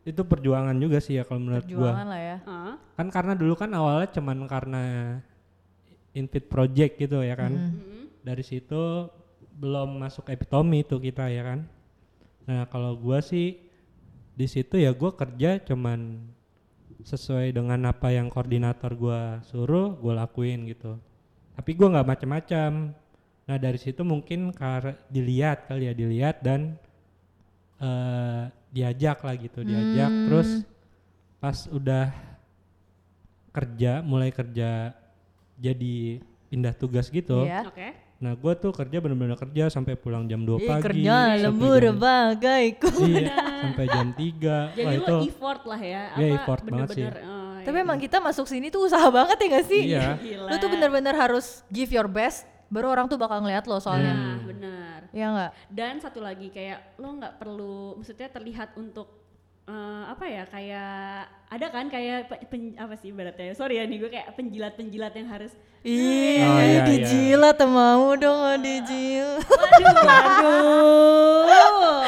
Itu 0.00 0.24
perjuangan 0.24 0.76
juga 0.80 0.98
sih 0.98 1.20
ya 1.20 1.28
kalau 1.28 1.44
menurut 1.44 1.64
gua. 1.68 1.92
Perjuangan 1.92 2.06
lah 2.08 2.20
ya. 2.20 2.36
Ah, 2.48 2.74
Kan 2.96 3.08
karena 3.12 3.32
dulu 3.36 3.52
kan 3.56 3.70
awalnya 3.76 4.08
cuman 4.16 4.38
karena 4.48 4.82
Invite 6.16 6.48
Project 6.48 6.92
gitu 6.96 7.20
ya 7.20 7.36
kan. 7.36 7.52
Hmm. 7.52 8.08
Dari 8.24 8.44
situ 8.44 9.08
belum 9.60 10.00
masuk 10.00 10.32
Epitomi 10.32 10.82
itu 10.88 10.96
kita 10.96 11.28
ya 11.28 11.42
kan. 11.44 11.60
Nah 12.48 12.64
kalau 12.72 12.96
gua 12.96 13.20
sih 13.20 13.60
di 14.32 14.46
situ 14.48 14.80
ya 14.80 14.96
gua 14.96 15.12
kerja 15.12 15.60
cuman 15.60 16.32
sesuai 17.04 17.52
dengan 17.52 17.80
apa 17.92 18.12
yang 18.12 18.32
koordinator 18.32 18.96
gua 18.96 19.44
suruh 19.44 20.00
gua 20.00 20.24
lakuin 20.24 20.64
gitu. 20.64 20.96
Tapi 21.60 21.76
gua 21.76 21.92
nggak 21.92 22.08
macam-macam. 22.08 22.96
Nah 23.44 23.56
dari 23.60 23.76
situ 23.76 24.00
mungkin 24.00 24.56
kar 24.56 24.96
dilihat 25.12 25.68
kali 25.68 25.86
ya 25.86 25.92
dilihat 25.92 26.40
dan 26.40 26.80
eh 27.84 28.59
diajak 28.70 29.18
lah 29.18 29.34
gitu 29.34 29.60
diajak 29.60 30.08
Hmm. 30.08 30.24
terus 30.26 30.50
pas 31.36 31.58
udah 31.68 32.10
kerja 33.50 33.98
mulai 34.00 34.30
kerja 34.30 34.94
jadi 35.56 35.96
pindah 36.46 36.72
tugas 36.72 37.06
gitu. 37.08 37.42
Iya. 37.42 37.66
Oke. 37.66 37.88
Nah 38.20 38.36
gue 38.36 38.52
tuh 38.54 38.70
kerja 38.70 39.00
bener-bener 39.00 39.32
kerja 39.34 39.68
sampai 39.68 39.94
pulang 39.94 40.24
jam 40.24 40.44
2 40.44 40.56
Ih, 40.56 40.68
pagi. 40.68 40.82
kerja 40.84 41.16
sampai 41.32 41.42
lembur 41.42 41.80
jam- 41.80 41.98
bagai 41.98 42.64
Iya, 43.00 43.32
sampai 43.58 43.84
jam 43.86 44.08
3. 44.12 44.56
Jadi 44.70 44.84
Wah 44.84 44.92
lu 44.92 45.00
itu 45.00 45.16
effort 45.26 45.62
lah 45.64 45.80
ya. 45.80 46.02
Iya, 46.14 46.26
apa 46.28 46.36
effort 46.36 46.62
banget 46.64 46.88
sih. 46.92 47.04
oh, 47.04 47.58
Tapi 47.60 47.74
iya. 47.74 47.82
emang 47.82 47.98
kita 47.98 48.16
masuk 48.18 48.44
sini 48.44 48.68
tuh 48.68 48.84
usaha 48.84 49.08
banget 49.10 49.36
ya 49.36 49.46
gak 49.50 49.66
sih? 49.66 49.82
Iya. 49.88 50.08
Gila. 50.16 50.46
Lu 50.46 50.56
tuh 50.56 50.68
bener-bener 50.68 51.14
harus 51.14 51.46
give 51.66 51.88
your 51.88 52.06
best, 52.06 52.42
baru 52.68 52.88
orang 52.90 53.08
tuh 53.08 53.16
bakal 53.16 53.40
ngeliat 53.40 53.64
lo 53.64 53.78
soalnya. 53.78 54.12
Nah, 54.12 54.36
benar. 54.42 54.89
Iya 55.10 55.26
nggak? 55.28 55.50
Dan 55.68 55.94
satu 55.98 56.18
lagi 56.18 56.48
kayak 56.48 56.96
lo 56.96 57.10
nggak 57.12 57.34
perlu, 57.36 57.94
maksudnya 57.94 58.28
terlihat 58.28 58.74
untuk 58.74 59.10
eh, 59.64 60.02
apa 60.04 60.24
ya 60.24 60.42
kayak 60.44 60.94
ada 61.48 61.66
kan 61.68 61.86
kayak 61.86 62.26
pe- 62.26 62.46
pen- 62.46 62.74
apa 62.74 62.94
sih 62.94 63.10
ibaratnya 63.10 63.52
sorry 63.52 63.76
ya 63.76 63.84
nih 63.84 63.98
gue 63.98 64.10
kayak 64.10 64.34
penjilat-penjilat 64.34 65.12
yang 65.12 65.28
harus 65.28 65.52
Ih, 65.80 66.42
Oh, 66.42 66.60
iya, 66.60 66.84
dijilat 66.84 67.56
mau 67.64 68.12
dong 68.12 68.36
oh, 68.36 68.56
dijilat. 68.56 69.40
waduh 69.40 69.96
waduh 71.40 72.02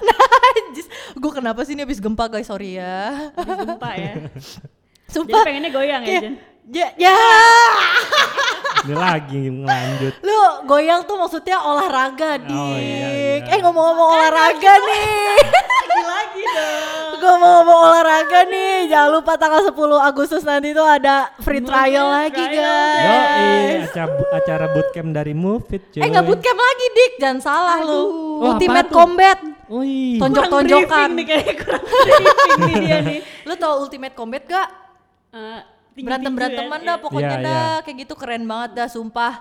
Najis. 0.00 0.86
Gue 1.12 1.32
kenapa 1.32 1.60
sih 1.62 1.74
ini 1.74 1.82
habis 1.82 1.98
gempa 1.98 2.24
guys, 2.26 2.46
sorry 2.46 2.74
ya. 2.74 3.28
habis 3.34 3.56
gempa 3.58 3.90
ya 3.92 4.12
jadi 5.08 5.12
Sumpah. 5.14 5.42
pengennya 5.42 5.70
goyang 5.70 6.02
ya 6.02 6.08
Ya, 6.08 6.20
Jen 6.20 6.34
ya, 6.68 6.88
ya. 7.00 7.16
Ini 8.88 8.96
lagi 8.96 9.40
ngelanjut. 9.52 10.14
Lu 10.20 10.38
goyang 10.64 11.04
tuh 11.04 11.14
maksudnya 11.14 11.60
olahraga, 11.60 12.40
Dik. 12.40 12.48
Oh, 12.50 12.72
iya, 12.74 13.08
iya. 13.38 13.46
Eh 13.46 13.58
ngomong-ngomong 13.58 14.08
olahraga 14.10 14.72
nih. 14.80 15.36
lagi-lagi 15.98 16.42
dong 16.46 17.12
Gue 17.18 17.34
mau 17.36 17.50
ngomong 17.60 17.78
olahraga 17.84 18.40
nih. 18.46 18.88
Jangan 18.88 19.10
lupa 19.12 19.32
tanggal 19.34 19.60
10 19.62 19.76
Agustus 20.00 20.42
nanti 20.42 20.70
tuh 20.70 20.82
ada 20.82 21.28
free 21.38 21.60
trial 21.60 22.06
lagi, 22.08 22.40
trial, 22.40 22.56
Yo, 22.56 22.64
guys. 22.64 23.82
acara, 23.86 24.08
acara 24.32 24.66
bootcamp 24.70 25.10
dari 25.10 25.34
Move 25.34 25.68
It 25.70 25.82
cuy. 25.90 26.00
Eh 26.00 26.08
nggak 26.08 26.24
bootcamp 26.24 26.56
lagi, 26.58 26.86
Dik. 26.88 27.12
Jangan 27.18 27.38
salah 27.38 27.78
lu. 27.80 28.02
Oh, 28.40 28.48
Ultimate? 28.48 28.88
Combat. 28.88 29.38
Wih. 29.68 30.16
Tonjok- 30.16 30.48
Kurang 30.48 30.64
Tonjok-tonjokan. 30.64 30.88
briefing 30.88 31.12
nih 31.12 31.24
kayaknya 31.26 31.54
kurang 31.58 31.82
briefing 31.92 32.24
nih 32.62 32.76
dia 32.80 32.98
nih. 33.02 33.18
Lu 33.44 33.54
tau 33.54 33.74
Ultimate 33.78 34.14
Combat 34.14 34.42
gak? 34.42 34.68
Eh, 35.28 35.60
tinggi-tinggi 35.98 36.06
berantem 36.06 36.32
beranteman 36.32 36.70
kan, 36.74 36.86
dah 36.86 36.94
ya. 36.94 37.02
pokoknya 37.02 37.28
Iya, 37.30 37.44
dah 37.44 37.66
iya. 37.72 37.82
kayak 37.82 37.96
gitu 37.98 38.14
keren 38.14 38.44
banget 38.44 38.70
dah 38.74 38.88
sumpah 38.88 39.34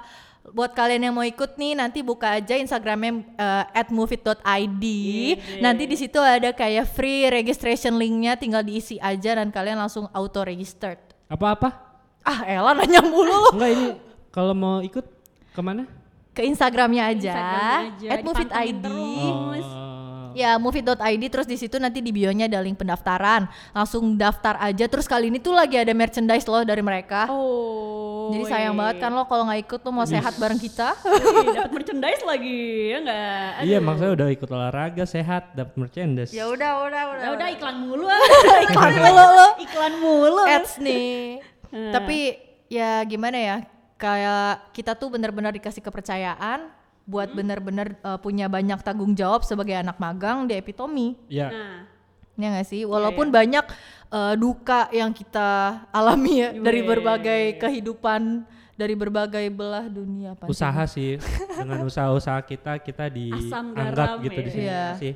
buat 0.47 0.71
kalian 0.71 1.01
yang 1.01 1.11
mau 1.11 1.21
ikut 1.21 1.51
nih 1.53 1.75
nanti 1.75 1.99
buka 2.01 2.33
aja 2.33 2.55
instagramnya 2.55 3.11
eh, 3.35 3.63
at 3.73 3.87
moveit.id 3.89 4.83
Iya. 4.83 5.59
nanti 5.59 5.83
di 5.83 5.95
situ 5.95 6.17
ada 6.17 6.49
kayak 6.51 6.87
free 6.87 7.27
registration 7.27 7.95
linknya 7.95 8.33
tinggal 8.33 8.61
diisi 8.61 8.95
aja 8.97 9.35
dan 9.35 9.47
kalian 9.47 9.75
langsung 9.77 10.07
auto 10.09 10.41
registered 10.41 10.97
Apa-apa? 11.27 11.75
ah 12.21 12.43
Ella 12.43 12.71
nanya 12.73 12.99
mulu 13.01 13.27
lu 13.27 13.49
Enggak 13.53 13.71
ini 13.71 13.87
kalau 14.29 14.51
mau 14.51 14.79
ikut 14.79 15.03
ke 15.49 15.61
mana? 15.61 15.83
ke 16.31 16.45
instagramnya 16.45 17.03
aja, 17.07 17.33
Instagramnya 17.33 17.81
aja, 17.89 18.07
at 18.07 18.19
moveit.id 18.21 18.77
terus. 18.79 19.65
Oh. 19.65 20.06
Ya, 20.37 20.61
movie.id 20.61 21.23
terus 21.33 21.49
di 21.49 21.57
situ 21.57 21.81
nanti 21.81 21.97
di 21.97 22.13
bionya 22.13 22.45
ada 22.45 22.61
link 22.61 22.77
pendaftaran. 22.77 23.49
Langsung 23.73 24.13
daftar 24.13 24.61
aja. 24.61 24.85
Terus 24.85 25.09
kali 25.09 25.33
ini 25.33 25.41
tuh 25.41 25.57
lagi 25.57 25.81
ada 25.81 25.89
merchandise 25.97 26.45
loh 26.45 26.61
dari 26.61 26.85
mereka. 26.85 27.25
Oh. 27.33 28.29
Jadi 28.37 28.43
sayang 28.45 28.75
iya. 28.75 28.79
banget 28.79 28.95
kan 29.01 29.11
lo 29.17 29.23
kalau 29.25 29.49
nggak 29.49 29.61
ikut 29.65 29.79
tuh 29.81 29.89
mau 29.89 30.05
sehat 30.05 30.37
bareng 30.37 30.61
kita. 30.61 30.93
Wih, 31.41 31.57
dapat 31.57 31.71
merchandise 31.73 32.21
lagi 32.21 32.59
ya 32.93 32.97
enggak? 33.01 33.49
Iya 33.65 33.77
maksudnya 33.81 34.11
udah 34.13 34.27
ikut 34.29 34.49
olahraga 34.53 35.03
sehat 35.09 35.43
dapat 35.57 35.73
merchandise. 35.79 36.31
ya 36.35 36.45
udah, 36.45 36.85
udah, 36.85 37.03
udah. 37.17 37.23
Ya 37.23 37.29
udah 37.33 37.47
iklan 37.57 37.75
mulu 37.81 38.05
ah. 38.13 38.21
iklan 38.61 38.93
mulu 38.93 39.25
lo. 39.25 39.47
iklan 39.57 39.93
mulu. 39.97 40.43
Ads 40.45 40.73
nih. 40.77 41.41
Hmm. 41.73 41.93
Tapi 41.97 42.17
ya 42.69 43.01
gimana 43.09 43.37
ya? 43.41 43.57
Kayak 43.97 44.69
kita 44.77 44.93
tuh 44.93 45.09
benar-benar 45.09 45.49
dikasih 45.49 45.81
kepercayaan 45.81 46.76
buat 47.07 47.31
benar-benar 47.31 47.95
uh, 48.03 48.19
punya 48.19 48.45
banyak 48.45 48.83
tanggung 48.83 49.15
jawab 49.15 49.41
sebagai 49.41 49.73
anak 49.73 49.95
magang 49.95 50.43
di 50.43 50.53
Epitomi. 50.53 51.15
Iya. 51.27 51.47
Nah, 51.49 51.77
Ya 52.37 52.53
nggak 52.53 52.69
sih? 52.69 52.85
Walaupun 52.85 53.33
banyak 53.33 53.65
uh, 54.13 54.37
duka 54.37 54.85
yang 54.93 55.09
kita 55.09 55.81
alami 55.89 56.37
ya 56.37 56.53
dari 56.53 56.85
Weh. 56.85 56.87
berbagai 56.87 57.41
kehidupan, 57.57 58.45
dari 58.77 58.93
berbagai 58.93 59.41
belah 59.49 59.89
dunia. 59.89 60.37
apa? 60.37 60.45
Usaha 60.45 60.85
sih 60.85 61.17
dengan 61.57 61.81
usaha-usaha 61.89 62.37
kita 62.45 62.77
kita 62.77 63.09
dianggap 63.09 64.21
gitu 64.21 64.37
ya. 64.37 64.45
di 64.45 64.51
sini 64.53 64.65
Iya. 64.69 64.85
sih. 65.01 65.13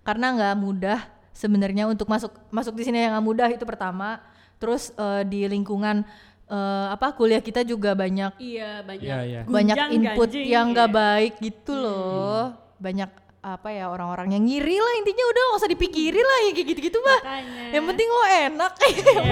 Karena 0.00 0.32
nggak 0.32 0.54
mudah 0.56 0.98
sebenarnya 1.30 1.84
untuk 1.84 2.08
masuk 2.08 2.32
masuk 2.48 2.72
di 2.72 2.88
sini 2.88 3.04
yang 3.04 3.20
nggak 3.20 3.26
mudah 3.26 3.48
itu 3.52 3.68
pertama. 3.68 4.24
Terus 4.56 4.96
uh, 4.96 5.20
di 5.20 5.44
lingkungan 5.44 6.08
uh, 6.50 6.86
apa 6.92 7.14
kuliah 7.14 7.38
kita 7.38 7.62
juga 7.62 7.94
banyak 7.94 8.34
iya 8.42 8.82
banyak. 8.82 9.06
Iya, 9.06 9.18
iya. 9.24 9.40
banyak 9.46 9.76
gunjang 9.78 9.90
input 9.96 10.28
ganjing, 10.28 10.46
yang 10.50 10.66
nggak 10.74 10.90
ya. 10.90 10.96
baik 10.98 11.32
gitu 11.38 11.72
loh. 11.78 12.42
Banyak 12.82 13.10
apa 13.40 13.68
ya 13.72 13.88
orang-orang 13.88 14.36
yang 14.36 14.44
ngiri 14.44 14.76
lah 14.76 14.92
intinya 15.00 15.24
udah 15.24 15.42
nggak 15.48 15.60
usah 15.64 15.70
dipikirin 15.72 16.26
lah 16.26 16.38
yang 16.44 16.54
kayak 16.58 16.68
gitu-gitu 16.76 16.98
mah. 17.00 17.20
Makanya. 17.24 17.64
Yang 17.72 17.84
penting 17.94 18.08
lo 18.10 18.24
enak. 18.26 18.72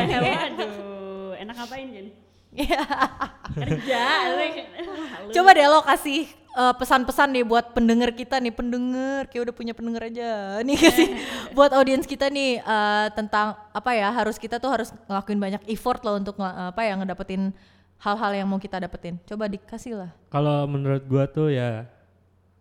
Ya, 0.08 0.18
waduh, 0.24 1.30
enak 1.36 1.54
ngapain 1.58 1.86
Jen? 1.92 2.06
Iya. 2.56 2.82
Kerja. 3.52 4.02
Coba 5.34 5.50
deh 5.52 5.68
lo 5.68 5.80
kasih 5.84 6.24
uh, 6.58 6.74
pesan-pesan 6.74 7.30
nih 7.30 7.44
buat 7.46 7.70
pendengar 7.70 8.10
kita 8.10 8.42
nih, 8.42 8.50
pendengar 8.50 9.30
kayak 9.30 9.48
udah 9.48 9.54
punya 9.54 9.72
pendengar 9.78 10.10
aja. 10.10 10.58
Nih 10.66 10.74
kasih 10.82 11.08
buat 11.54 11.70
audiens 11.70 12.02
kita 12.04 12.26
nih 12.26 12.58
uh, 12.60 13.06
tentang 13.14 13.54
apa 13.70 13.94
ya, 13.94 14.10
harus 14.10 14.34
kita 14.34 14.58
tuh 14.58 14.74
harus 14.74 14.90
ngelakuin 15.06 15.38
banyak 15.38 15.62
effort 15.70 16.02
loh 16.02 16.18
untuk 16.18 16.34
ngela- 16.34 16.74
apa 16.74 16.82
ya 16.82 16.98
ngedapetin 16.98 17.54
hal-hal 18.02 18.32
yang 18.34 18.46
mau 18.50 18.58
kita 18.58 18.82
dapetin. 18.82 19.22
Coba 19.22 19.46
dikasih 19.46 19.94
lah. 19.94 20.10
Kalau 20.28 20.66
menurut 20.66 21.06
gua 21.06 21.30
tuh 21.30 21.54
ya 21.54 21.86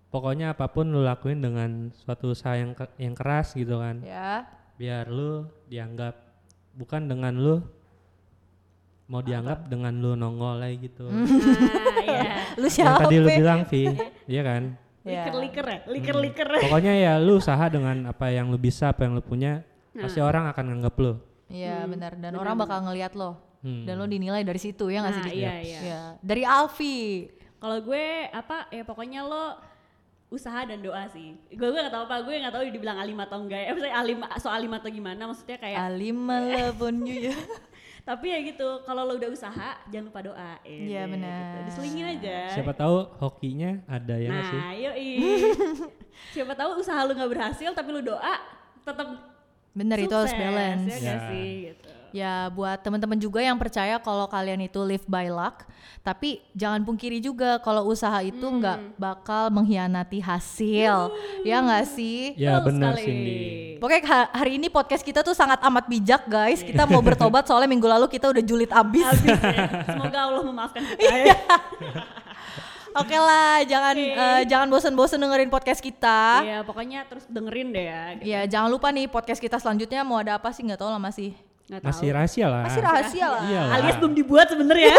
pokoknya 0.07 0.53
apa 0.53 0.69
pun 0.69 0.87
lu 0.87 1.01
lakuin 1.03 1.41
dengan 1.41 1.89
suatu 1.93 2.31
usaha 2.31 2.53
yang 2.53 2.77
ke- 2.77 2.93
yang 3.01 3.17
keras 3.17 3.57
gitu 3.57 3.81
kan. 3.81 4.01
Ya. 4.05 4.45
Biar 4.77 5.09
lu 5.09 5.49
dianggap 5.65 6.13
bukan 6.77 7.09
dengan 7.09 7.33
lu 7.33 7.55
mau 9.07 9.23
dianggap 9.23 9.71
dengan 9.71 9.93
lu 9.97 10.19
nongol 10.19 10.59
aja 10.59 10.75
gitu. 10.77 11.05
Nah, 12.17 12.25
ya. 12.25 12.37
Lu 12.57 12.67
yang 12.67 12.73
siapa? 12.73 12.99
tadi 13.05 13.15
lu 13.21 13.27
bilang 13.29 13.61
Vi, 13.69 13.81
iya 14.25 14.41
kan? 14.41 14.63
Ya. 15.07 15.23
Liker-liker 15.23 15.65
ya, 15.65 15.79
liker-liker. 15.87 16.47
Pokoknya 16.67 16.93
ya 16.97 17.13
lu 17.21 17.39
usaha 17.39 17.65
dengan 17.71 18.11
apa 18.11 18.27
yang 18.27 18.51
lu 18.51 18.59
bisa, 18.59 18.91
apa 18.91 19.07
yang 19.07 19.15
lu 19.15 19.23
punya, 19.23 19.63
pasti 19.93 20.19
orang 20.19 20.51
akan 20.51 20.63
nganggap 20.73 20.95
lu. 20.99 21.15
Iya 21.47 21.87
benar 21.87 22.19
dan 22.19 22.35
orang 22.35 22.59
bakal 22.59 22.83
ngeliat 22.83 23.15
lo 23.15 23.39
Hmm. 23.57 23.89
dan 23.89 23.97
lo 23.97 24.05
dinilai 24.05 24.45
dari 24.45 24.61
situ 24.61 24.85
ya 24.93 25.01
nggak 25.01 25.15
sih? 25.17 25.23
Nah, 25.25 25.33
Dik? 25.33 25.39
iya, 25.41 25.53
iya. 25.65 25.79
Ya. 25.81 26.01
Dari 26.21 26.43
Alfi. 26.45 27.25
Kalau 27.57 27.81
gue 27.81 28.29
apa 28.29 28.69
ya 28.69 28.85
pokoknya 28.85 29.25
lo 29.25 29.57
usaha 30.29 30.61
dan 30.67 30.77
doa 30.77 31.09
sih. 31.09 31.33
Gue 31.49 31.71
gue 31.73 31.81
gak 31.81 31.89
tahu 31.89 32.03
apa, 32.05 32.21
gue 32.21 32.37
gak 32.37 32.53
tahu 32.53 32.63
dibilang 32.69 33.01
alim 33.01 33.17
atau 33.17 33.41
enggak 33.41 33.57
ya. 33.65 33.69
Maksudnya 33.73 33.95
alim 33.97 34.17
soal 34.37 34.55
alim 34.61 34.71
atau 34.77 34.89
gimana 34.93 35.21
maksudnya 35.25 35.57
kayak 35.57 35.77
Alim 35.89 36.19
you 37.09 37.33
ya. 37.33 37.37
Tapi 38.07 38.31
ya 38.31 38.39
gitu, 38.39 38.63
kalau 38.87 39.03
lo 39.03 39.19
udah 39.19 39.27
usaha 39.27 39.75
jangan 39.91 40.07
lupa 40.07 40.23
doa. 40.23 40.51
Iya, 40.63 41.03
deh, 41.03 41.11
benar. 41.11 41.43
Gitu. 41.43 41.59
Diselingin 41.67 42.05
aja. 42.15 42.37
Siapa 42.55 42.71
tahu 42.71 42.95
hokinya 43.19 43.83
ada 43.83 44.15
ya 44.15 44.31
nggak 44.31 44.45
sih? 44.47 44.59
nah, 44.63 44.71
yoi. 44.71 45.11
Siapa 46.39 46.53
tahu 46.55 46.79
usaha 46.79 47.03
lu 47.03 47.11
nggak 47.11 47.31
berhasil 47.35 47.69
tapi 47.75 47.89
lu 47.91 47.99
doa 47.99 48.35
tetap 48.81 49.07
Bener 49.75 49.99
itu 49.99 50.15
harus 50.15 50.31
balance. 50.31 50.87
Ya, 50.87 50.97
Ya. 51.03 51.15
sih 51.29 51.51
gitu. 51.67 51.96
Ya 52.11 52.47
buat 52.49 52.79
teman-teman 52.79 53.15
juga 53.15 53.39
yang 53.39 53.55
percaya 53.55 53.97
kalau 53.97 54.25
kalian 54.25 54.61
itu 54.61 54.79
live 54.79 55.03
by 55.05 55.27
luck, 55.27 55.67
tapi 56.01 56.39
jangan 56.51 56.81
pungkiri 56.81 57.17
juga 57.17 57.57
kalau 57.57 57.85
usaha 57.85 58.19
itu 58.19 58.41
Hmm. 58.41 58.59
nggak 58.59 58.77
bakal 58.95 59.49
mengkhianati 59.49 60.19
hasil, 60.19 61.11
ya 61.41 61.57
nggak 61.59 61.85
sih? 61.85 62.35
Ya 62.35 62.59
benar 62.59 62.93
sekali. 62.93 63.05
Cindy. 63.05 63.37
Pokoknya 63.77 64.01
ha- 64.07 64.31
hari 64.33 64.57
ini 64.57 64.67
podcast 64.67 65.01
kita 65.01 65.21
tuh 65.21 65.33
sangat 65.33 65.61
amat 65.61 65.85
bijak 65.85 66.25
guys. 66.25 66.61
Kita 66.61 66.83
mau 66.83 66.97
bertobat 66.99 67.45
soalnya 67.45 67.67
minggu 67.67 67.85
lalu 67.85 68.07
kita 68.07 68.27
udah 68.27 68.41
julid 68.41 68.71
abis. 68.71 69.05
Habis 69.05 69.37
ya. 69.37 69.65
Semoga 69.85 70.19
Allah 70.19 70.41
memaafkan 70.41 70.81
kita 70.83 71.13
ya. 71.23 71.37
Oke 72.97 73.13
lah, 73.13 73.61
jangan 73.61 73.93
eh, 73.93 74.41
jangan 74.49 74.65
bosen-bosen 74.67 75.21
dengerin 75.21 75.53
podcast 75.53 75.77
kita. 75.77 76.41
Iya, 76.41 76.59
pokoknya 76.65 77.05
terus 77.05 77.29
dengerin 77.29 77.69
deh 77.69 77.85
ya. 77.85 78.01
Gitu. 78.17 78.25
Ya 78.25 78.41
jangan 78.49 78.73
lupa 78.73 78.89
nih 78.89 79.05
podcast 79.05 79.37
kita 79.37 79.61
selanjutnya 79.61 80.01
mau 80.01 80.17
ada 80.17 80.33
apa 80.33 80.49
sih 80.49 80.65
nggak 80.65 80.81
tahu 80.81 80.89
lah 80.89 80.97
masih 80.97 81.37
Nggak 81.67 81.83
tahu. 81.83 81.89
Masih 81.91 82.07
rahasia 82.15 82.45
lah. 82.47 82.63
masih 82.63 82.79
rahasia 82.81 83.27
lah. 83.27 83.41
Iya 83.43 83.61
lah. 83.67 83.75
Alias 83.75 83.95
belum 83.99 84.13
dibuat 84.15 84.47
sebenarnya. 84.47 84.95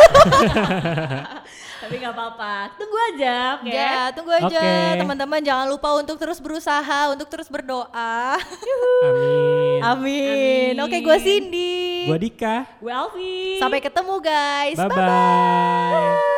Tapi 1.81 1.94
nggak 1.96 2.12
apa-apa. 2.12 2.76
Tunggu 2.76 2.98
aja, 3.14 3.57
oke? 3.57 3.72
Ya, 3.72 4.12
tunggu 4.12 4.33
aja 4.37 4.61
Oke. 4.61 5.00
teman-teman 5.00 5.40
jangan 5.40 5.66
lupa 5.72 5.88
untuk 5.96 6.20
terus 6.20 6.37
berusaha, 6.44 7.00
untuk 7.09 7.24
terus 7.33 7.48
berdoa. 7.48 8.37
Amin. 9.09 9.81
Amin. 9.81 10.74
Amin. 10.76 10.85
Oke, 10.85 10.96
gue 11.00 11.16
Cindy. 11.24 12.04
Gua 12.04 12.20
Dika. 12.20 12.68
Gue 12.85 12.92
Alfi. 12.92 13.57
Sampai 13.57 13.81
ketemu 13.81 14.14
guys. 14.20 14.76
Bye 14.76 14.92
bye. 14.92 16.37